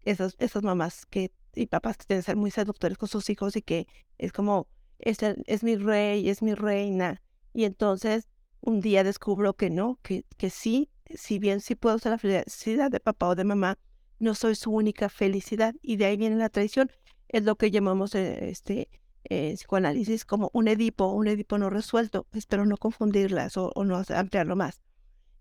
Esas, 0.03 0.35
esas 0.39 0.63
mamás 0.63 1.05
que, 1.05 1.31
y 1.53 1.67
papás 1.67 1.97
que 1.97 2.05
tienen 2.05 2.21
que 2.21 2.25
ser 2.27 2.37
muy 2.37 2.49
seductores 2.49 2.97
con 2.97 3.09
sus 3.09 3.29
hijos 3.29 3.55
y 3.55 3.61
que 3.61 3.87
es 4.17 4.31
como, 4.31 4.67
es, 4.99 5.19
es 5.21 5.63
mi 5.63 5.75
rey, 5.75 6.29
es 6.29 6.41
mi 6.41 6.53
reina. 6.53 7.21
Y 7.53 7.65
entonces 7.65 8.27
un 8.61 8.79
día 8.79 9.03
descubro 9.03 9.53
que 9.53 9.69
no, 9.69 9.99
que, 10.01 10.23
que 10.37 10.49
sí, 10.49 10.89
si 11.13 11.37
bien 11.37 11.59
sí 11.59 11.75
puedo 11.75 11.99
ser 11.99 12.13
la 12.13 12.17
felicidad 12.17 12.89
de 12.89 13.01
papá 13.01 13.27
o 13.27 13.35
de 13.35 13.43
mamá, 13.43 13.77
no 14.19 14.35
soy 14.35 14.55
su 14.55 14.71
única 14.71 15.09
felicidad. 15.09 15.75
Y 15.81 15.97
de 15.97 16.05
ahí 16.05 16.15
viene 16.15 16.37
la 16.37 16.49
traición. 16.49 16.91
Es 17.27 17.43
lo 17.43 17.55
que 17.57 17.71
llamamos 17.71 18.15
eh, 18.15 18.49
este 18.49 18.87
eh, 19.23 19.53
psicoanálisis 19.55 20.25
como 20.25 20.49
un 20.53 20.67
Edipo, 20.67 21.07
un 21.07 21.27
Edipo 21.27 21.57
no 21.57 21.69
resuelto. 21.69 22.27
Espero 22.33 22.65
no 22.65 22.77
confundirlas 22.77 23.57
o, 23.57 23.71
no 23.83 24.03
ampliarlo 24.09 24.55
más. 24.55 24.81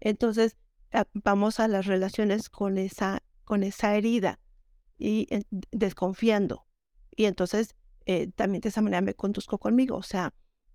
Entonces, 0.00 0.56
vamos 1.14 1.60
a 1.60 1.68
las 1.68 1.86
relaciones 1.86 2.48
con 2.48 2.78
esa, 2.78 3.22
con 3.44 3.62
esa 3.62 3.96
herida 3.96 4.40
y 4.98 5.28
desconfiando. 5.70 6.66
Y 7.14 7.24
entonces, 7.24 7.74
eh, 8.06 8.28
también 8.34 8.60
de 8.60 8.70
esa 8.70 8.82
manera 8.82 9.00
me 9.00 9.14
conduzco 9.14 9.58
conmigo. 9.58 9.96
O 9.96 10.02
sea, 10.02 10.32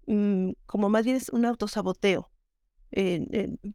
mm, 0.08 0.52
como 0.66 0.90
más 0.90 1.06
bien 1.06 1.18
es 1.18 1.30
un 1.30 1.46
autosaboteo. 1.46 2.32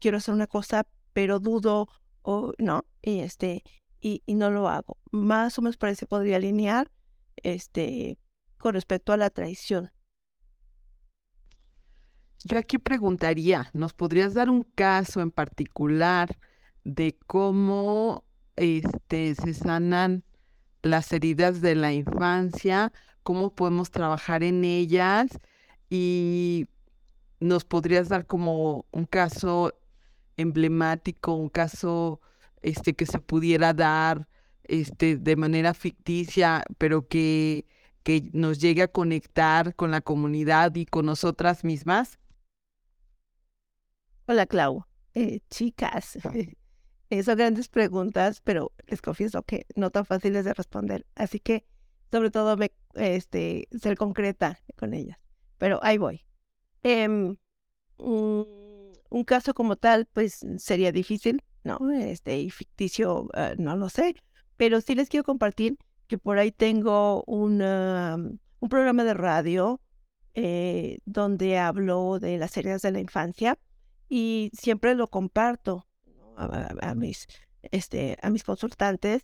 quiero 0.00 0.16
hacer 0.16 0.34
una 0.34 0.46
cosa 0.46 0.86
pero 1.12 1.40
dudo 1.40 1.88
o 2.22 2.52
no, 2.58 2.84
y 3.02 3.20
este, 3.20 3.62
y, 4.00 4.22
no 4.28 4.50
lo 4.50 4.68
hago. 4.68 4.98
Más 5.10 5.58
o 5.58 5.62
menos 5.62 5.76
se 5.96 6.06
podría 6.06 6.36
alinear 6.36 6.90
este, 7.36 8.18
con 8.60 8.74
respecto 8.74 9.12
a 9.12 9.16
la 9.16 9.30
traición. 9.30 9.90
Yo 12.44 12.58
aquí 12.58 12.78
preguntaría, 12.78 13.70
¿nos 13.72 13.92
podrías 13.92 14.34
dar 14.34 14.48
un 14.48 14.62
caso 14.62 15.20
en 15.20 15.30
particular 15.30 16.38
de 16.84 17.18
cómo 17.26 18.24
este, 18.56 19.34
se 19.34 19.52
sanan 19.54 20.24
las 20.82 21.12
heridas 21.12 21.60
de 21.60 21.74
la 21.74 21.92
infancia, 21.92 22.92
cómo 23.22 23.54
podemos 23.54 23.90
trabajar 23.90 24.42
en 24.42 24.64
ellas 24.64 25.30
y 25.90 26.66
nos 27.40 27.64
podrías 27.64 28.08
dar 28.08 28.26
como 28.26 28.86
un 28.90 29.04
caso 29.04 29.74
emblemático, 30.36 31.34
un 31.34 31.48
caso 31.50 32.20
este, 32.62 32.94
que 32.94 33.06
se 33.06 33.18
pudiera 33.18 33.74
dar 33.74 34.28
este, 34.64 35.16
de 35.16 35.36
manera 35.36 35.74
ficticia, 35.74 36.64
pero 36.78 37.06
que, 37.08 37.66
que 38.02 38.30
nos 38.32 38.58
llegue 38.58 38.82
a 38.82 38.88
conectar 38.88 39.74
con 39.74 39.90
la 39.90 40.00
comunidad 40.00 40.74
y 40.74 40.86
con 40.86 41.06
nosotras 41.06 41.64
mismas? 41.64 42.18
Hola, 44.26 44.46
Clau. 44.46 44.84
Eh, 45.14 45.40
chicas, 45.50 46.18
son 47.24 47.36
grandes 47.36 47.68
preguntas, 47.68 48.40
pero 48.42 48.72
les 48.86 49.02
confieso 49.02 49.42
que 49.42 49.66
no 49.74 49.90
tan 49.90 50.06
fáciles 50.06 50.44
de 50.44 50.54
responder. 50.54 51.06
Así 51.14 51.40
que, 51.40 51.64
sobre 52.10 52.30
todo, 52.30 52.56
me, 52.56 52.72
este, 52.94 53.68
ser 53.80 53.96
concreta 53.96 54.60
con 54.76 54.94
ellas. 54.94 55.18
Pero 55.58 55.80
ahí 55.82 55.98
voy. 55.98 56.24
Em, 56.82 57.36
mm, 57.98 58.42
un 59.10 59.24
caso 59.24 59.52
como 59.52 59.76
tal, 59.76 60.06
pues 60.06 60.46
sería 60.58 60.92
difícil, 60.92 61.42
¿no? 61.64 61.90
Este, 61.90 62.38
y 62.38 62.50
ficticio, 62.50 63.28
ah, 63.34 63.54
no 63.58 63.76
lo 63.76 63.88
sé, 63.88 64.14
pero 64.56 64.80
sí 64.80 64.94
les 64.94 65.08
quiero 65.08 65.24
compartir 65.24 65.76
que 66.10 66.18
por 66.18 66.38
ahí 66.38 66.50
tengo 66.50 67.22
un, 67.28 67.62
un 67.62 68.68
programa 68.68 69.04
de 69.04 69.14
radio 69.14 69.80
eh, 70.34 70.98
donde 71.04 71.56
hablo 71.56 72.18
de 72.18 72.36
las 72.36 72.56
heridas 72.56 72.82
de 72.82 72.90
la 72.90 72.98
infancia 72.98 73.56
y 74.08 74.50
siempre 74.52 74.96
lo 74.96 75.06
comparto 75.06 75.86
a, 76.36 76.96
mis, 76.96 77.28
este, 77.62 78.18
a 78.22 78.30
mis 78.30 78.42
consultantes 78.42 79.22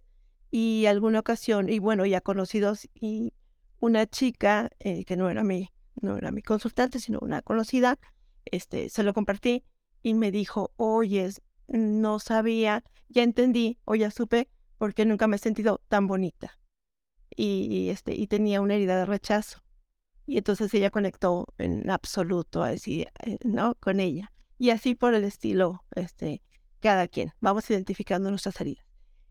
y 0.52 0.86
alguna 0.86 1.18
ocasión, 1.18 1.68
y 1.68 1.80
bueno, 1.80 2.06
ya 2.06 2.20
conocidos, 2.20 2.88
y 2.94 3.32
una 3.80 4.06
chica 4.06 4.70
eh, 4.78 5.04
que 5.04 5.16
no 5.16 5.28
era 5.28 5.42
mi, 5.42 5.72
no 6.00 6.16
era 6.16 6.30
mi 6.30 6.42
consultante, 6.42 7.00
sino 7.00 7.18
una 7.20 7.42
conocida, 7.42 7.98
este, 8.44 8.90
se 8.90 9.02
lo 9.02 9.12
compartí 9.12 9.64
y 10.04 10.14
me 10.14 10.30
dijo, 10.30 10.70
oye, 10.76 11.30
no 11.66 12.20
sabía, 12.20 12.84
ya 13.08 13.24
entendí 13.24 13.76
o 13.86 13.96
ya 13.96 14.12
supe 14.12 14.48
porque 14.78 15.04
nunca 15.04 15.26
me 15.26 15.34
he 15.34 15.40
sentido 15.40 15.80
tan 15.88 16.06
bonita. 16.06 16.56
Y, 17.36 17.90
este, 17.90 18.14
y 18.14 18.26
tenía 18.26 18.60
una 18.60 18.74
herida 18.74 18.96
de 18.96 19.06
rechazo. 19.06 19.62
Y 20.26 20.38
entonces 20.38 20.72
ella 20.74 20.90
conectó 20.90 21.46
en 21.58 21.88
absoluto 21.90 22.62
así, 22.62 23.06
eh, 23.24 23.38
¿no? 23.44 23.74
Con 23.76 24.00
ella. 24.00 24.32
Y 24.58 24.70
así 24.70 24.94
por 24.94 25.14
el 25.14 25.24
estilo, 25.24 25.84
este, 25.94 26.42
cada 26.80 27.06
quien. 27.08 27.32
Vamos 27.40 27.68
identificando 27.70 28.30
nuestras 28.30 28.60
heridas. 28.60 28.86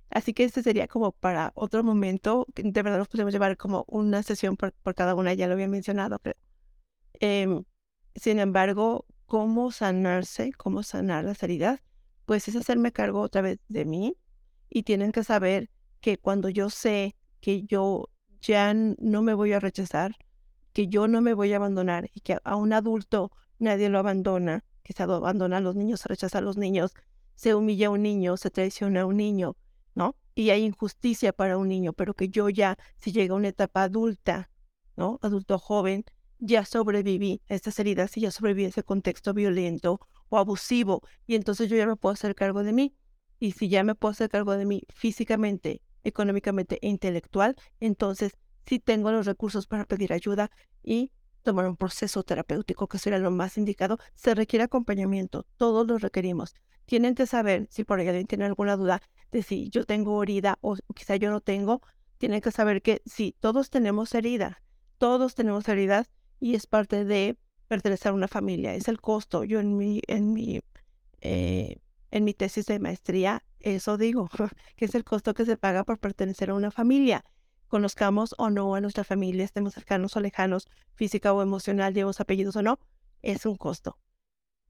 Así 0.10 0.34
que 0.34 0.44
este 0.44 0.64
sería 0.64 0.88
como 0.88 1.12
para 1.12 1.52
otro 1.56 1.84
momento. 1.84 2.46
De 2.56 2.84
verdad 2.84 3.00
nos 3.00 3.08
podemos 3.08 3.34
llevar 3.34 3.58
como 3.58 3.86
una 3.88 4.24
sesión 4.24 4.56
por, 4.56 4.74
cada 4.96 5.16
una, 5.16 5.34
ya 5.34 5.48
lo 5.48 5.54
había 5.54 5.68
mencionado, 5.68 6.22
em, 7.20 7.64
sin 8.16 8.40
embargo, 8.40 9.06
cómo 9.26 9.72
sanarse, 9.72 10.52
cómo 10.54 10.84
sanar 10.84 11.26
las 11.26 11.42
heridas, 11.44 11.82
pues 12.26 12.48
es 12.48 12.56
hacerme 12.56 12.92
cargo 12.92 13.22
otra 13.22 13.42
vez 13.42 13.60
de 13.68 13.86
mí 13.86 14.18
y 14.70 14.84
tienen 14.84 15.12
que 15.12 15.24
saber 15.24 15.70
que 16.02 16.18
cuando 16.18 16.50
yo 16.50 16.70
sé 16.70 17.16
que 17.46 17.62
yo 17.62 18.10
ya 18.42 18.74
no 18.74 19.22
me 19.22 19.36
voy 19.36 19.54
a 19.54 19.60
rechazar, 19.60 20.16
que 20.74 20.88
yo 20.88 21.08
no 21.08 21.22
me 21.22 21.36
voy 21.36 21.54
a 21.54 21.58
abandonar 21.58 22.10
y 22.12 22.22
que 22.22 22.40
a 22.44 22.56
un 22.56 22.74
adulto 22.74 23.32
nadie 23.60 23.88
lo 23.88 24.00
abandona, 24.00 24.64
que 24.82 24.94
se 24.94 25.04
abandona 25.04 25.58
a 25.58 25.62
los 25.62 25.76
niños, 25.76 26.00
se 26.00 26.08
rechaza 26.08 26.40
a 26.40 26.42
los 26.42 26.58
niños, 26.58 26.96
se 27.36 27.54
humilla 27.54 27.86
a 27.86 27.90
un 27.92 28.02
niño, 28.02 28.36
se 28.38 28.50
traiciona 28.50 29.02
a 29.02 29.06
un 29.06 29.18
niño, 29.18 29.58
¿no? 29.94 30.16
Y 30.34 30.50
hay 30.50 30.64
injusticia 30.64 31.34
para 31.34 31.60
un 31.60 31.68
niño, 31.68 31.94
pero 31.94 32.16
que 32.16 32.30
yo 32.30 32.50
ya, 32.50 32.80
si 32.98 33.12
llega 33.12 33.36
a 33.36 33.38
una 33.38 33.50
etapa 33.50 33.84
adulta, 33.84 34.50
¿no? 34.98 35.20
Adulto 35.22 35.60
joven, 35.60 36.04
ya 36.40 36.66
sobreviví 36.66 37.44
a 37.48 37.54
estas 37.54 37.78
heridas 37.78 38.18
y 38.18 38.22
ya 38.22 38.32
sobreviví 38.32 38.66
a 38.66 38.70
ese 38.70 38.82
contexto 38.82 39.36
violento 39.36 40.00
o 40.30 40.40
abusivo 40.40 41.04
y 41.28 41.36
entonces 41.36 41.70
yo 41.70 41.78
ya 41.78 41.86
me 41.86 41.96
puedo 41.96 42.14
hacer 42.14 42.34
cargo 42.34 42.64
de 42.64 42.74
mí. 42.74 42.96
Y 43.38 43.52
si 43.52 43.70
ya 43.70 43.84
me 43.84 43.94
puedo 43.94 44.14
hacer 44.14 44.30
cargo 44.30 44.58
de 44.58 44.66
mí 44.66 44.82
físicamente, 44.90 45.84
económicamente 46.06 46.80
e 46.82 46.88
intelectual, 46.88 47.56
entonces 47.80 48.38
sí 48.66 48.80
tengo 48.80 49.12
los 49.12 49.26
recursos 49.26 49.68
para 49.68 49.86
pedir 49.86 50.14
ayuda 50.14 50.50
y 50.84 51.12
tomar 51.44 51.68
un 51.68 51.78
proceso 51.78 52.24
terapéutico, 52.24 52.88
que 52.88 52.98
sería 52.98 53.20
lo 53.20 53.32
más 53.32 53.58
indicado. 53.58 54.00
Se 54.16 54.34
requiere 54.34 54.64
acompañamiento, 54.64 55.46
todos 55.58 55.86
lo 55.86 55.98
requerimos. 55.98 56.56
Tienen 56.86 57.16
que 57.16 57.26
saber, 57.26 57.68
si 57.70 57.84
por 57.84 58.00
ahí 58.00 58.08
alguien 58.08 58.28
tiene 58.28 58.46
alguna 58.46 58.76
duda 58.76 59.02
de 59.32 59.44
si 59.44 59.70
yo 59.70 59.86
tengo 59.86 60.22
herida 60.22 60.58
o 60.62 60.76
quizá 60.96 61.16
yo 61.16 61.30
no 61.30 61.42
tengo, 61.42 61.82
tienen 62.18 62.42
que 62.42 62.52
saber 62.52 62.82
que 62.82 63.02
sí, 63.06 63.36
todos 63.40 63.70
tenemos 63.70 64.14
herida, 64.14 64.62
todos 64.98 65.36
tenemos 65.36 65.68
heridas 65.68 66.10
y 66.40 66.56
es 66.56 66.68
parte 66.68 67.06
de 67.06 67.38
pertenecer 67.68 68.12
a 68.12 68.16
una 68.16 68.28
familia, 68.28 68.76
es 68.76 68.88
el 68.88 69.02
costo. 69.02 69.44
Yo 69.44 69.60
en 69.60 69.78
mi, 69.78 70.02
en 70.08 70.34
mi, 70.34 70.62
eh, 71.22 71.78
en 72.12 72.24
mi 72.24 72.34
tesis 72.34 72.66
de 72.66 72.80
maestría, 72.80 73.44
eso 73.60 73.98
digo, 73.98 74.30
que 74.76 74.86
es 74.86 74.96
el 74.96 75.04
costo 75.04 75.34
que 75.34 75.46
se 75.46 75.58
paga 75.58 75.84
por 75.84 76.00
pertenecer 76.00 76.50
a 76.50 76.54
una 76.54 76.72
familia. 76.72 77.26
Conozcamos 77.68 78.36
o 78.38 78.50
no 78.50 78.76
a 78.76 78.82
nuestra 78.82 79.04
familia, 79.04 79.44
estemos 79.44 79.74
cercanos 79.74 80.16
o 80.16 80.20
lejanos, 80.20 80.68
física 80.94 81.34
o 81.34 81.42
emocional, 81.42 81.94
llevamos 81.94 82.20
apellidos 82.22 82.56
o 82.56 82.62
no, 82.62 82.80
es 83.22 83.46
un 83.46 83.56
costo. 83.56 83.98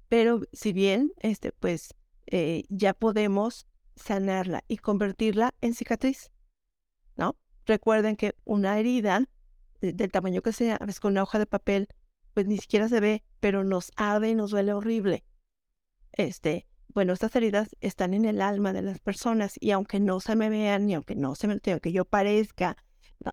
Pero 0.08 0.42
si 0.54 0.72
bien, 0.72 1.12
este, 1.20 1.52
pues, 1.52 1.94
eh, 2.28 2.64
ya 2.70 2.94
podemos 2.94 3.68
sanarla 3.96 4.64
y 4.68 4.78
convertirla 4.78 5.54
en 5.62 5.74
cicatriz, 5.74 6.32
¿no? 7.16 7.36
Recuerden 7.66 8.16
que 8.16 8.36
una 8.46 8.80
herida, 8.80 9.28
del 9.82 10.12
tamaño 10.12 10.42
que 10.42 10.54
sea, 10.54 10.76
a 10.76 10.86
veces 10.86 11.00
con 11.00 11.12
una 11.12 11.24
hoja 11.24 11.40
de 11.40 11.46
papel, 11.46 11.88
pues 12.34 12.48
ni 12.48 12.58
siquiera 12.58 12.90
se 12.90 13.00
ve, 13.00 13.24
pero 13.40 13.64
nos 13.64 13.92
arde 13.96 14.30
y 14.30 14.36
nos 14.36 14.52
duele 14.52 14.74
horrible. 14.74 15.24
Este, 16.12 16.68
bueno, 16.96 17.12
estas 17.12 17.36
heridas 17.36 17.76
están 17.82 18.14
en 18.14 18.24
el 18.24 18.42
alma 18.42 18.72
de 18.72 18.82
las 18.82 19.00
personas 19.00 19.56
y 19.60 19.72
aunque 19.72 20.00
no 20.00 20.22
se 20.22 20.38
me 20.38 20.50
vean, 20.50 20.88
ni 20.88 20.94
aunque 20.94 21.14
no 21.14 21.36
se 21.36 21.48
me, 21.48 21.60
aunque 21.66 21.92
yo 21.92 22.06
parezca 22.06 22.78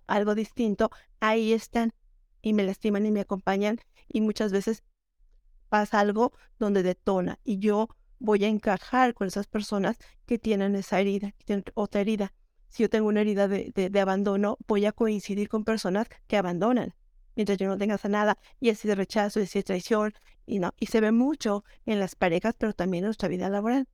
algo 0.08 0.34
distinto, 0.34 0.90
ahí 1.20 1.52
están 1.52 1.92
y 2.42 2.54
me 2.54 2.64
lastiman 2.64 3.06
y 3.06 3.12
me 3.12 3.20
acompañan 3.20 3.78
y 4.08 4.20
muchas 4.20 4.50
veces 4.50 4.82
pasa 5.68 6.00
algo 6.00 6.32
donde 6.58 6.82
detona 6.82 7.38
y 7.44 7.60
yo 7.60 7.88
voy 8.18 8.44
a 8.44 8.48
encajar 8.48 9.14
con 9.14 9.28
esas 9.28 9.46
personas 9.46 9.96
que 10.26 10.40
tienen 10.40 10.74
esa 10.74 11.00
herida, 11.00 11.30
que 11.30 11.44
tienen 11.44 11.64
otra 11.74 12.00
herida. 12.00 12.34
Si 12.68 12.82
yo 12.82 12.90
tengo 12.90 13.06
una 13.06 13.20
herida 13.20 13.46
de, 13.46 13.70
de, 13.72 14.00
abandono, 14.00 14.58
voy 14.66 14.86
a 14.86 14.92
coincidir 14.92 15.48
con 15.48 15.64
personas 15.64 16.08
que 16.26 16.36
abandonan 16.36 16.94
mientras 17.36 17.58
yo 17.58 17.66
no 17.66 17.78
tenga 17.78 17.98
nada 18.08 18.38
y 18.60 18.70
así 18.70 18.88
de 18.88 18.94
rechazo 18.94 19.40
y 19.40 19.44
así 19.44 19.58
de 19.58 19.62
traición 19.64 20.14
y 20.46 20.58
no 20.58 20.74
y 20.78 20.86
se 20.86 21.00
ve 21.00 21.12
mucho 21.12 21.64
en 21.86 22.00
las 22.00 22.14
parejas 22.14 22.54
pero 22.58 22.72
también 22.72 23.04
en 23.04 23.08
nuestra 23.08 23.28
vida 23.28 23.48
laboral 23.48 23.88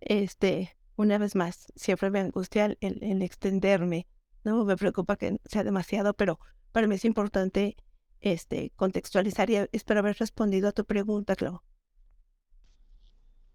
este 0.00 0.76
una 0.96 1.18
vez 1.18 1.34
más 1.34 1.72
siempre 1.76 2.10
me 2.10 2.20
angustia 2.20 2.76
el, 2.80 3.22
extenderme 3.22 4.06
no 4.44 4.64
me 4.64 4.76
preocupa 4.76 5.16
que 5.16 5.40
sea 5.44 5.64
demasiado 5.64 6.14
pero 6.14 6.38
para 6.72 6.86
mí 6.86 6.94
es 6.94 7.04
importante 7.04 7.76
este 8.20 8.72
contextualizar 8.76 9.50
y 9.50 9.56
espero 9.72 10.00
haber 10.00 10.16
respondido 10.18 10.68
a 10.68 10.72
tu 10.72 10.84
pregunta 10.84 11.36
Clau 11.36 11.62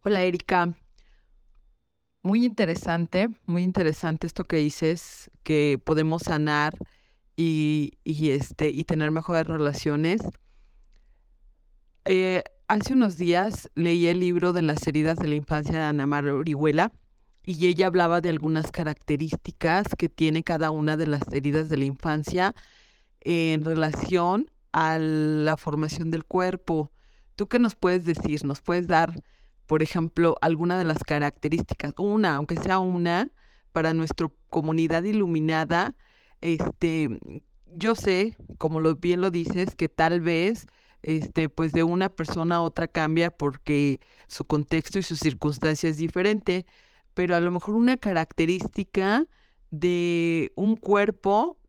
Hola, 0.06 0.22
Erika. 0.24 0.76
Muy 2.24 2.44
interesante, 2.44 3.30
muy 3.46 3.64
interesante 3.64 4.28
esto 4.28 4.44
que 4.44 4.58
dices, 4.58 5.32
que 5.44 5.80
podemos 5.82 6.24
sanar 6.24 6.78
y, 7.38 7.94
este, 8.06 8.68
y 8.68 8.84
tener 8.84 9.12
mejores 9.12 9.48
relaciones. 9.48 10.22
Eh, 12.06 12.44
hace 12.68 12.94
unos 12.94 13.18
días 13.18 13.70
leí 13.76 14.08
el 14.08 14.20
libro 14.20 14.54
de 14.54 14.62
las 14.62 14.86
heridas 14.88 15.18
de 15.18 15.28
la 15.28 15.36
infancia 15.36 15.74
de 15.74 15.84
Ana 15.86 16.06
María 16.06 16.34
Orihuela 16.34 16.92
y 17.46 17.68
ella 17.68 17.88
hablaba 17.88 18.22
de 18.22 18.30
algunas 18.30 18.72
características 18.72 19.88
que 19.98 20.10
tiene 20.10 20.44
cada 20.44 20.72
una 20.72 20.98
de 20.98 21.08
las 21.08 21.22
heridas 21.32 21.70
de 21.70 21.78
la 21.78 21.86
infancia 21.86 22.56
en 23.22 23.64
relación 23.64 24.50
a 24.72 24.98
la 25.00 25.58
formación 25.58 26.12
del 26.12 26.26
cuerpo. 26.26 26.92
¿Tú 27.36 27.48
qué 27.48 27.60
nos 27.60 27.76
puedes 27.76 28.06
decir? 28.06 28.44
¿Nos 28.46 28.62
puedes 28.62 28.88
dar 28.88 29.24
por 29.66 29.82
ejemplo, 29.82 30.38
alguna 30.42 30.78
de 30.78 30.84
las 30.84 31.04
características, 31.04 31.94
una, 31.98 32.36
aunque 32.36 32.58
sea 32.58 32.80
una, 32.80 33.30
para 33.72 33.94
nuestra 33.94 34.30
comunidad 34.50 35.04
iluminada, 35.04 35.96
este, 36.42 37.20
yo 37.76 37.96
sé, 37.96 38.38
como 38.58 38.80
lo, 38.82 38.96
bien 38.96 39.22
lo 39.22 39.32
dices, 39.32 39.76
que 39.76 39.90
tal 39.90 40.22
vez 40.22 40.68
este, 41.04 41.50
pues 41.50 41.74
de 41.74 41.84
una 41.84 42.10
persona 42.10 42.56
a 42.56 42.62
otra 42.62 42.88
cambia 42.88 43.30
porque 43.30 44.00
su 44.28 44.46
contexto 44.46 45.00
y 45.00 45.04
su 45.04 45.16
circunstancia 45.16 45.90
es 45.90 45.98
diferente, 45.98 46.66
pero 47.14 47.36
a 47.36 47.40
lo 47.42 47.52
mejor 47.52 47.76
una 47.76 47.98
característica 47.98 49.28
de 49.70 50.52
un 50.56 50.76
cuerpo 50.78 51.60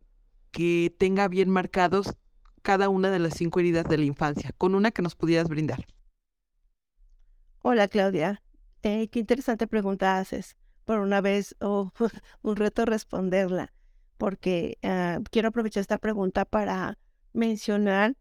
que 0.51 0.95
tenga 0.97 1.27
bien 1.27 1.49
marcados 1.49 2.15
cada 2.61 2.89
una 2.89 3.11
de 3.11 3.19
las 3.19 3.33
cinco 3.35 3.59
heridas 3.59 3.85
de 3.87 3.97
la 3.97 4.05
infancia, 4.05 4.51
con 4.57 4.73
una 4.73 4.91
que 4.91 5.01
nos 5.01 5.15
pudieras 5.15 5.47
brindar. 5.49 5.85
Hola 7.61 7.87
Claudia, 7.87 8.41
eh, 8.83 9.07
qué 9.09 9.19
interesante 9.19 9.67
pregunta 9.67 10.17
haces. 10.17 10.55
Por 10.85 10.99
una 10.99 11.19
vez, 11.19 11.55
oh, 11.59 11.91
un 12.41 12.55
reto 12.55 12.85
responderla, 12.85 13.73
porque 14.17 14.77
ah, 14.83 15.19
quiero 15.29 15.49
aprovechar 15.49 15.81
esta 15.81 15.97
pregunta 15.97 16.45
para 16.45 16.97
mencionar 17.33 18.15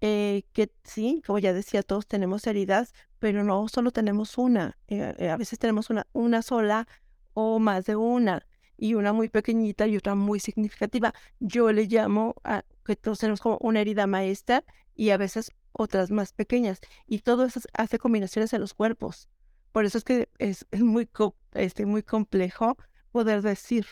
eh, 0.00 0.42
que 0.52 0.70
sí, 0.84 1.22
como 1.26 1.38
ya 1.38 1.52
decía, 1.52 1.82
todos 1.82 2.06
tenemos 2.06 2.46
heridas, 2.46 2.92
pero 3.18 3.44
no 3.44 3.68
solo 3.68 3.90
tenemos 3.90 4.38
una, 4.38 4.78
eh, 4.88 5.28
a 5.30 5.36
veces 5.36 5.58
tenemos 5.58 5.90
una, 5.90 6.06
una 6.12 6.42
sola 6.42 6.86
o 7.34 7.58
más 7.58 7.84
de 7.84 7.96
una, 7.96 8.46
y 8.78 8.94
una 8.94 9.12
muy 9.12 9.28
pequeñita 9.28 9.86
y 9.88 9.96
otra 9.96 10.14
muy 10.14 10.40
significativa. 10.40 11.12
Yo 11.40 11.72
le 11.72 11.86
llamo 11.86 12.36
a 12.44 12.62
que 12.86 12.96
todos 12.96 13.18
tenemos 13.18 13.40
como 13.40 13.58
una 13.60 13.80
herida 13.80 14.06
maestra 14.06 14.64
y 14.94 15.10
a 15.10 15.16
veces 15.16 15.50
otras 15.72 16.10
más 16.10 16.32
pequeñas. 16.32 16.80
Y 17.06 17.18
todo 17.18 17.44
eso 17.44 17.60
hace 17.74 17.98
combinaciones 17.98 18.52
en 18.52 18.60
los 18.60 18.74
cuerpos. 18.74 19.28
Por 19.72 19.84
eso 19.84 19.98
es 19.98 20.04
que 20.04 20.28
es, 20.38 20.64
muy, 20.72 21.08
este, 21.52 21.86
muy 21.86 22.02
complejo 22.02 22.78
poder 23.10 23.42
decir. 23.42 23.86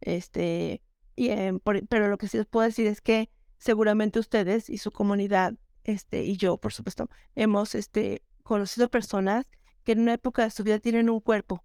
Este, 0.00 0.82
y, 1.14 1.28
em, 1.28 1.60
pero 1.60 2.08
lo 2.08 2.18
que 2.18 2.28
sí 2.28 2.36
les 2.36 2.46
puedo 2.46 2.66
decir 2.66 2.86
es 2.88 3.00
que 3.00 3.30
seguramente 3.66 4.18
ustedes 4.18 4.70
y 4.70 4.78
su 4.78 4.90
comunidad, 4.92 5.54
este, 5.84 6.24
y 6.24 6.38
yo, 6.38 6.56
por 6.56 6.72
supuesto, 6.72 7.10
hemos 7.34 7.74
este, 7.74 8.22
conocido 8.42 8.88
personas 8.88 9.46
que 9.84 9.92
en 9.92 10.00
una 10.00 10.14
época 10.14 10.44
de 10.44 10.50
su 10.50 10.64
vida 10.64 10.78
tienen 10.78 11.10
un 11.10 11.20
cuerpo. 11.20 11.64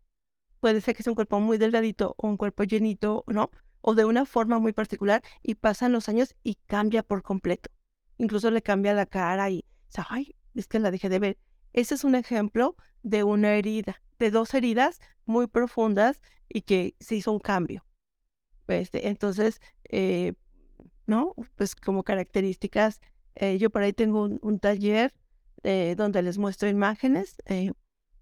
Puede 0.60 0.82
ser 0.82 0.96
que 0.96 1.04
sea 1.04 1.12
un 1.12 1.16
cuerpo 1.16 1.40
muy 1.40 1.58
delgadito 1.58 2.16
o 2.18 2.28
un 2.28 2.38
cuerpo 2.38 2.64
llenito, 2.64 3.24
¿no? 3.28 3.52
O 3.80 3.96
de 3.96 4.06
una 4.06 4.26
forma 4.26 4.60
muy 4.60 4.74
particular 4.74 5.24
y 5.42 5.56
pasan 5.56 5.94
los 5.94 6.10
años 6.10 6.36
y 6.44 6.56
cambia 6.68 7.02
por 7.04 7.24
completo 7.24 7.72
incluso 8.22 8.52
le 8.52 8.62
cambia 8.62 8.94
la 8.94 9.06
cara 9.06 9.50
y, 9.50 9.66
ay, 10.10 10.36
es 10.54 10.68
que 10.68 10.80
la 10.80 10.92
dejé 10.92 11.10
de 11.10 11.20
ver. 11.20 11.38
Ese 11.74 11.96
es 11.96 12.04
un 12.04 12.16
ejemplo 12.16 12.76
de 13.04 13.24
una 13.24 13.56
herida, 13.56 14.02
de 14.20 14.32
dos 14.32 14.54
heridas 14.54 15.00
muy 15.26 15.48
profundas 15.48 16.22
y 16.48 16.62
que 16.62 16.96
se 17.00 17.16
hizo 17.16 17.32
un 17.32 17.40
cambio. 17.40 17.86
Este, 18.68 19.08
entonces, 19.08 19.60
eh, 19.90 20.34
¿no? 21.06 21.36
Pues 21.56 21.76
como 21.76 22.04
características, 22.04 23.02
eh, 23.36 23.58
yo 23.58 23.70
por 23.70 23.84
ahí 23.84 23.94
tengo 23.94 24.24
un, 24.24 24.60
taller 24.60 25.14
eh, 25.64 25.96
donde 25.98 26.22
les 26.22 26.38
muestro 26.38 26.70
imágenes 26.70 27.38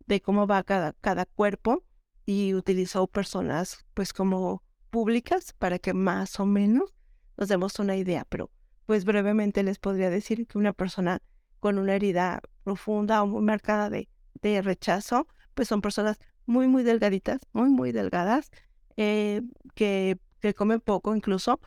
de 0.05 0.21
cómo 0.21 0.47
va 0.47 0.63
cada, 0.63 0.93
cada 0.93 1.25
cuerpo 1.25 1.83
y 2.25 2.53
utilizo 2.53 3.07
personas 3.07 3.85
pues 3.93 4.13
como 4.13 4.63
públicas 4.89 5.53
para 5.57 5.79
que 5.79 5.93
más 5.93 6.39
o 6.39 6.45
menos 6.45 6.93
nos 7.37 7.47
demos 7.47 7.79
una 7.79 7.95
idea, 7.95 8.25
pero 8.27 8.51
pues 8.85 9.05
brevemente 9.05 9.63
les 9.63 9.79
podría 9.79 10.09
decir 10.09 10.47
que 10.47 10.57
una 10.57 10.73
persona 10.73 11.21
con 11.59 11.77
una 11.77 11.95
herida 11.95 12.41
profunda 12.63 13.21
o 13.23 13.27
muy 13.27 13.41
marcada 13.41 13.89
de, 13.89 14.09
de 14.41 14.61
rechazo, 14.61 15.27
pues 15.53 15.67
son 15.67 15.81
personas 15.81 16.17
muy, 16.45 16.67
muy 16.67 16.83
delgaditas, 16.83 17.41
muy, 17.53 17.69
muy 17.69 17.91
delgadas, 17.91 18.49
eh, 18.97 19.41
que, 19.75 20.17
que, 20.39 20.53
comen 20.53 20.81
poco 20.81 21.15
incluso, 21.15 21.59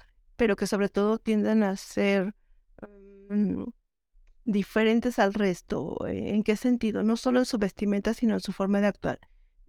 pero 0.42 0.56
que 0.56 0.66
sobre 0.66 0.88
todo 0.88 1.18
tienden 1.18 1.62
a 1.62 1.76
ser 1.76 2.34
mm, 3.28 3.62
diferentes 4.44 5.20
al 5.20 5.34
resto. 5.34 5.96
¿En 6.08 6.42
qué 6.42 6.56
sentido? 6.56 7.04
No 7.04 7.16
solo 7.16 7.38
en 7.38 7.44
su 7.44 7.58
vestimenta, 7.58 8.12
sino 8.12 8.34
en 8.34 8.40
su 8.40 8.50
forma 8.50 8.80
de 8.80 8.88
actuar. 8.88 9.20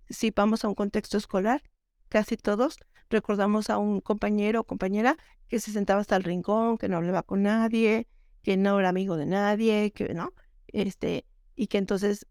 Si 0.10 0.32
vamos 0.32 0.66
a 0.66 0.70
un 0.70 0.74
contexto 0.74 1.16
escolar, 1.16 1.62
casi 2.10 2.38
todos 2.38 2.80
recordamos 3.08 3.70
a 3.70 3.78
un 3.78 4.02
compañero 4.02 4.62
o 4.62 4.64
compañera 4.64 5.16
que 5.48 5.60
se 5.60 5.72
sentaba 5.72 6.02
hasta 6.02 6.16
el 6.16 6.24
rincón, 6.24 6.80
que 6.80 6.90
no 6.90 6.98
hablaba 6.98 7.22
con 7.22 7.44
nadie, 7.44 8.08
que 8.42 8.58
no 8.58 8.80
era 8.80 8.90
amigo 8.90 9.16
de 9.16 9.28
nadie, 9.28 9.92
que 9.92 10.16
no, 10.16 10.34
este, 10.70 11.28
y 11.56 11.68
que 11.68 11.78
entonces 11.78 12.26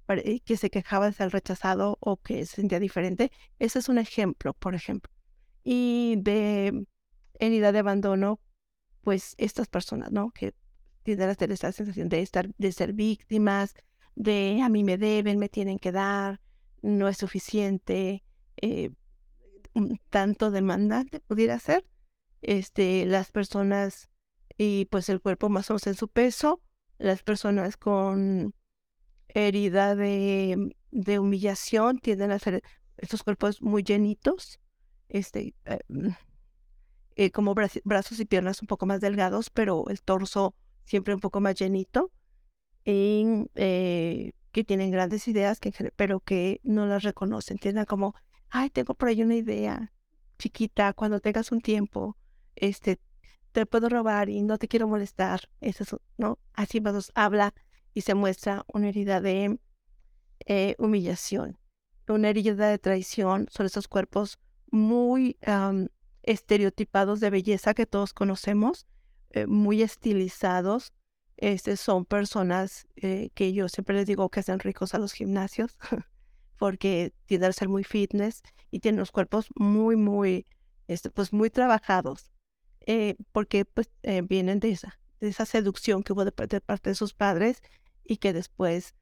que 0.45 0.57
se 0.57 0.69
quejaba 0.69 1.07
de 1.07 1.13
ser 1.13 1.31
rechazado 1.31 1.97
o 2.01 2.17
que 2.17 2.45
se 2.45 2.57
sentía 2.57 2.81
diferente. 2.81 3.31
Ese 3.61 3.79
es 3.79 3.89
un 3.89 3.99
ejemplo, 3.99 4.53
por 4.53 4.75
ejemplo. 4.75 5.13
Y 5.63 6.17
de 6.19 6.87
herida 7.39 7.73
de 7.73 7.81
abandono, 7.81 8.41
pues 9.03 9.35
estas 9.39 9.69
personas, 9.69 10.13
¿no? 10.13 10.31
Que 10.31 10.55
tienen 11.03 11.29
a 11.29 11.35
tener 11.35 11.55
esta 11.55 11.73
sensación 11.73 12.09
de 12.09 12.21
estar, 12.21 12.55
de 12.57 12.73
ser 12.73 12.93
víctimas, 12.93 13.75
de 14.15 14.61
a 14.63 14.69
mí 14.69 14.85
me 14.85 14.99
deben, 14.99 15.39
me 15.39 15.49
tienen 15.49 15.79
que 15.79 15.93
dar, 15.93 16.41
no 16.83 17.09
es 17.09 17.17
suficiente, 17.17 18.25
eh, 18.57 18.91
tanto 20.11 20.51
demandante, 20.51 21.21
pudiera 21.21 21.59
ser. 21.59 21.87
Este, 22.43 23.07
las 23.07 23.31
personas 23.31 24.11
y 24.59 24.87
pues 24.87 25.09
el 25.09 25.21
cuerpo 25.21 25.49
más 25.49 25.71
o 25.71 25.75
menos 25.75 25.87
en 25.87 25.95
su 25.95 26.09
peso, 26.09 26.61
las 26.99 27.23
personas 27.23 27.77
con 27.77 28.55
herida 29.29 29.95
de, 29.95 30.77
de 30.91 31.19
humillación 31.19 31.99
tienden 31.99 32.33
a 32.33 32.39
ser 32.39 32.63
estos 32.97 33.23
cuerpos 33.23 33.63
muy 33.63 33.83
llenitos, 33.83 34.61
este, 35.09 35.55
mm, 35.89 36.09
eh, 37.17 37.31
como 37.31 37.55
brazos 37.55 38.21
y 38.21 38.25
piernas 38.25 38.63
un 38.63 38.69
poco 38.69 38.87
más 38.87 39.01
delgados, 39.01 39.51
pero 39.51 39.85
el 39.89 40.03
torso 40.03 40.55
siempre 40.85 41.15
un 41.15 41.21
poco 41.21 41.41
más 41.41 41.55
llenito, 41.55 42.11
y, 42.85 43.49
eh, 43.55 44.33
que 44.53 44.65
tienen 44.65 44.91
grandes 44.91 45.27
ideas, 45.29 45.61
que, 45.61 45.73
pero 45.97 46.21
que 46.21 46.61
no 46.63 46.87
las 46.87 47.03
reconocen. 47.03 47.59
Tienen 47.59 47.85
como, 47.85 48.15
ay, 48.51 48.71
tengo 48.71 48.95
por 48.95 49.09
ahí 49.09 49.23
una 49.23 49.37
idea 49.37 49.93
chiquita, 50.39 50.93
cuando 50.93 51.21
tengas 51.21 51.53
un 51.53 51.61
tiempo, 51.61 52.17
este, 52.57 52.99
te 53.53 53.65
puedo 53.67 53.89
robar 53.89 54.29
y 54.29 54.43
no 54.43 54.59
te 54.59 54.69
quiero 54.69 54.89
molestar. 54.89 55.49
Eso, 55.61 56.01
¿no? 56.19 56.39
Así 56.53 56.81
nos 56.81 57.13
habla 57.15 57.55
y 57.95 58.03
se 58.03 58.15
muestra 58.15 58.65
una 58.73 58.89
herida 58.89 59.21
de 59.21 59.59
eh, 60.47 60.75
humillación, 60.79 61.59
una 62.09 62.29
herida 62.29 62.69
de 62.69 62.79
traición. 62.79 63.47
Son 63.51 63.67
esos 63.67 63.89
cuerpos 63.89 64.39
muy 64.71 65.37
estereotipados 66.23 67.21
de 67.21 67.31
belleza 67.31 67.75
que 67.75 67.87
todos 67.87 68.13
conocemos, 68.13 68.87
eh, 69.31 69.47
muy 69.47 69.83
estilizados. 69.83 70.93
Este, 71.37 71.77
son 71.77 72.05
personas 72.05 72.87
eh, 72.97 73.31
que 73.35 73.53
yo 73.53 73.69
siempre 73.69 73.97
les 73.97 74.07
digo 74.07 74.29
que 74.29 74.41
hacen 74.41 74.61
ricos 74.61 74.95
a 74.95 74.99
los 74.99 75.13
gimnasios 75.13 75.77
porque 76.59 77.13
tienden 77.27 77.51
a 77.51 77.53
ser 77.53 77.69
muy 77.69 77.83
fitness 77.83 78.43
y 78.71 78.79
tienen 78.79 79.01
los 79.01 79.11
cuerpos 79.11 79.49
muy, 79.57 79.97
muy, 79.97 80.47
este, 80.87 81.11
pues 81.11 81.33
muy 81.33 81.51
trabajados 81.51 82.31
eh, 82.87 83.17
porque 83.33 83.65
pues 83.65 83.91
vienen 84.25 84.61
de 84.61 84.71
esa, 84.71 85.01
de 85.21 85.29
esa 85.29 85.47
seducción 85.47 86.03
que 86.03 86.13
hubo 86.13 86.25
de, 86.25 86.33
parte 86.33 86.91
de 86.91 86.95
sus 86.95 87.15
padres 87.15 87.63
y 88.05 88.19
que 88.19 88.33
después 88.33 88.95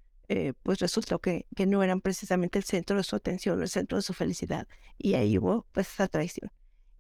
pues 0.62 0.78
resultó 0.78 1.18
que, 1.18 1.46
que 1.56 1.66
no 1.66 1.82
eran 1.82 2.00
precisamente 2.00 2.60
el 2.60 2.64
centro 2.64 2.96
de 2.96 3.02
su 3.02 3.16
atención, 3.16 3.60
el 3.60 3.68
centro 3.68 3.98
de 3.98 4.02
su 4.02 4.14
felicidad. 4.14 4.68
Y 4.96 5.14
ahí 5.14 5.36
hubo 5.36 5.66
pues 5.72 5.88
esa 5.88 6.06
traición. 6.06 6.52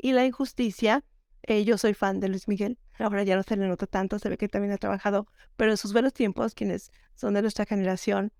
Y 0.02 0.12
la 0.12 0.24
injusticia, 0.24 1.04
eh, 1.42 1.64
yo 1.64 1.76
soy 1.76 1.94
fan 1.94 2.20
de 2.20 2.28
Luis 2.28 2.48
Miguel, 2.48 2.78
ahora 2.98 3.22
ya 3.22 3.36
no 3.36 3.42
se 3.42 3.56
le 3.56 3.68
nota 3.68 3.86
tanto, 3.86 4.18
se 4.18 4.28
ve 4.28 4.38
que 4.38 4.48
también 4.48 4.72
ha 4.72 4.78
trabajado, 4.78 5.26
pero 5.56 5.70
en 5.70 5.76
sus 5.76 5.92
buenos 5.92 6.14
tiempos, 6.14 6.54
quienes 6.54 6.90
son 7.14 7.34
de 7.34 7.42
nuestra 7.42 7.66
generación 7.66 8.32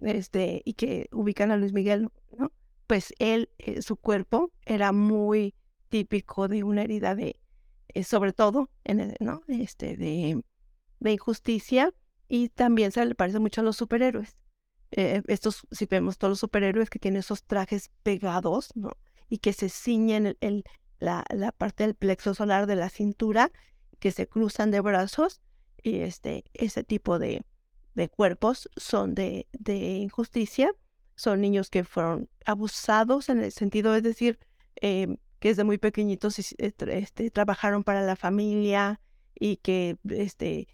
este, 0.00 0.62
y 0.64 0.74
que 0.74 1.08
ubican 1.12 1.50
a 1.50 1.56
Luis 1.56 1.72
Miguel, 1.72 2.10
¿no? 2.36 2.52
pues 2.86 3.14
él, 3.18 3.50
eh, 3.58 3.80
su 3.80 3.96
cuerpo 3.96 4.52
era 4.66 4.92
muy 4.92 5.54
típico 5.88 6.48
de 6.48 6.62
una 6.62 6.82
herida 6.82 7.14
de, 7.14 7.40
eh, 7.88 8.04
sobre 8.04 8.32
todo, 8.32 8.70
en 8.84 9.14
¿no? 9.20 9.40
este, 9.48 9.96
de, 9.96 10.42
de 11.00 11.12
injusticia 11.12 11.94
y 12.28 12.50
también 12.50 12.92
se 12.92 13.04
le 13.04 13.14
parece 13.14 13.38
mucho 13.38 13.62
a 13.62 13.64
los 13.64 13.76
superhéroes. 13.76 14.36
estos, 14.90 15.66
si 15.70 15.86
vemos 15.86 16.18
todos 16.18 16.32
los 16.32 16.40
superhéroes 16.40 16.90
que 16.90 16.98
tienen 16.98 17.20
esos 17.20 17.44
trajes 17.44 17.90
pegados, 18.02 18.70
¿no? 18.74 18.92
Y 19.30 19.38
que 19.38 19.52
se 19.52 19.68
ciñen 19.68 20.36
el, 20.40 20.64
la, 20.98 21.24
la, 21.30 21.52
parte 21.52 21.84
del 21.84 21.94
plexo 21.94 22.34
solar 22.34 22.66
de 22.66 22.76
la 22.76 22.88
cintura, 22.88 23.50
que 23.98 24.10
se 24.10 24.26
cruzan 24.26 24.70
de 24.70 24.80
brazos, 24.80 25.40
y 25.82 26.00
este, 26.00 26.44
ese 26.54 26.84
tipo 26.84 27.18
de, 27.18 27.44
de 27.94 28.08
cuerpos 28.08 28.68
son 28.76 29.14
de, 29.14 29.46
de 29.52 29.76
injusticia, 29.76 30.72
son 31.14 31.40
niños 31.40 31.70
que 31.70 31.84
fueron 31.84 32.28
abusados 32.46 33.28
en 33.28 33.40
el 33.42 33.52
sentido, 33.52 33.94
es 33.94 34.02
decir, 34.02 34.38
eh, 34.80 35.16
que 35.40 35.48
desde 35.48 35.64
muy 35.64 35.78
pequeñitos 35.78 36.38
este, 36.58 37.30
trabajaron 37.30 37.84
para 37.84 38.02
la 38.02 38.16
familia 38.16 39.00
y 39.34 39.56
que 39.56 39.96
este, 40.08 40.68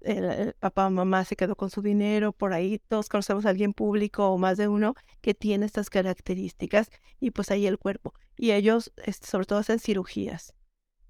el, 0.00 0.54
papá 0.54 0.86
o 0.86 0.90
mamá 0.90 1.24
se 1.24 1.36
quedó 1.36 1.56
con 1.56 1.70
su 1.70 1.82
dinero, 1.82 2.32
por 2.32 2.52
ahí 2.52 2.80
todos 2.88 3.08
conocemos 3.08 3.46
a 3.46 3.50
alguien 3.50 3.72
público 3.72 4.28
o 4.28 4.38
más 4.38 4.56
de 4.56 4.68
uno 4.68 4.94
que 5.20 5.34
tiene 5.34 5.66
estas 5.66 5.90
características 5.90 6.90
y 7.20 7.30
pues 7.30 7.50
ahí 7.50 7.66
el 7.66 7.78
cuerpo. 7.78 8.14
Y 8.36 8.52
ellos 8.52 8.92
este, 9.04 9.26
sobre 9.26 9.46
todo 9.46 9.58
hacen 9.58 9.78
cirugías, 9.78 10.54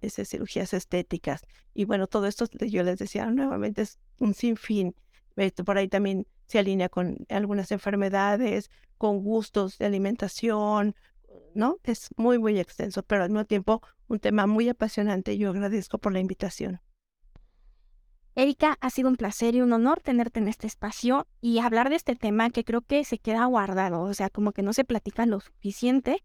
esas 0.00 0.28
cirugías 0.28 0.72
estéticas. 0.72 1.42
Y 1.74 1.84
bueno, 1.84 2.06
todo 2.06 2.26
esto 2.26 2.46
yo 2.66 2.82
les 2.82 2.98
decía 2.98 3.26
nuevamente 3.26 3.82
es 3.82 3.98
un 4.18 4.34
sinfín. 4.34 4.94
Esto 5.36 5.64
por 5.64 5.78
ahí 5.78 5.88
también 5.88 6.26
se 6.46 6.58
alinea 6.58 6.88
con 6.88 7.26
algunas 7.28 7.70
enfermedades, 7.72 8.70
con 8.96 9.22
gustos 9.22 9.78
de 9.78 9.86
alimentación, 9.86 10.96
¿no? 11.54 11.78
Es 11.84 12.08
muy, 12.16 12.38
muy 12.38 12.58
extenso, 12.58 13.02
pero 13.02 13.22
al 13.22 13.30
mismo 13.30 13.44
tiempo 13.44 13.82
un 14.08 14.18
tema 14.18 14.46
muy 14.46 14.68
apasionante. 14.68 15.36
Yo 15.36 15.50
agradezco 15.50 15.98
por 15.98 16.12
la 16.12 16.20
invitación. 16.20 16.80
Erika, 18.38 18.78
ha 18.80 18.90
sido 18.90 19.08
un 19.08 19.16
placer 19.16 19.56
y 19.56 19.62
un 19.62 19.72
honor 19.72 20.00
tenerte 20.00 20.38
en 20.38 20.46
este 20.46 20.68
espacio 20.68 21.26
y 21.40 21.58
hablar 21.58 21.90
de 21.90 21.96
este 21.96 22.14
tema 22.14 22.50
que 22.50 22.62
creo 22.62 22.82
que 22.82 23.02
se 23.02 23.18
queda 23.18 23.44
guardado, 23.46 24.02
o 24.02 24.14
sea, 24.14 24.30
como 24.30 24.52
que 24.52 24.62
no 24.62 24.72
se 24.72 24.84
platica 24.84 25.26
lo 25.26 25.40
suficiente. 25.40 26.22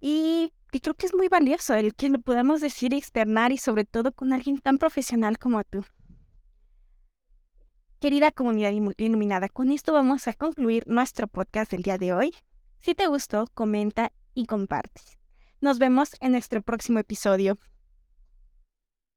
Y, 0.00 0.52
creo 0.72 0.94
que 0.94 1.06
es 1.06 1.14
muy 1.14 1.28
valioso 1.28 1.74
el 1.74 1.94
que 1.94 2.08
lo 2.08 2.20
podamos 2.20 2.60
decir 2.60 2.92
y 2.92 2.96
externar 2.96 3.52
y 3.52 3.58
sobre 3.58 3.84
todo 3.84 4.10
con 4.10 4.32
alguien 4.32 4.58
tan 4.58 4.78
profesional 4.78 5.38
como 5.38 5.62
tú. 5.62 5.84
Querida 8.00 8.32
comunidad 8.32 8.72
iluminada, 8.72 9.48
con 9.48 9.70
esto 9.70 9.92
vamos 9.92 10.26
a 10.26 10.32
concluir 10.32 10.82
nuestro 10.88 11.28
podcast 11.28 11.70
del 11.70 11.82
día 11.82 11.96
de 11.96 12.12
hoy. 12.12 12.34
Si 12.80 12.96
te 12.96 13.06
gustó, 13.06 13.46
comenta 13.54 14.10
y 14.34 14.46
comparte. 14.46 15.00
Nos 15.60 15.78
vemos 15.78 16.16
en 16.20 16.32
nuestro 16.32 16.60
próximo 16.60 16.98
episodio. 16.98 17.56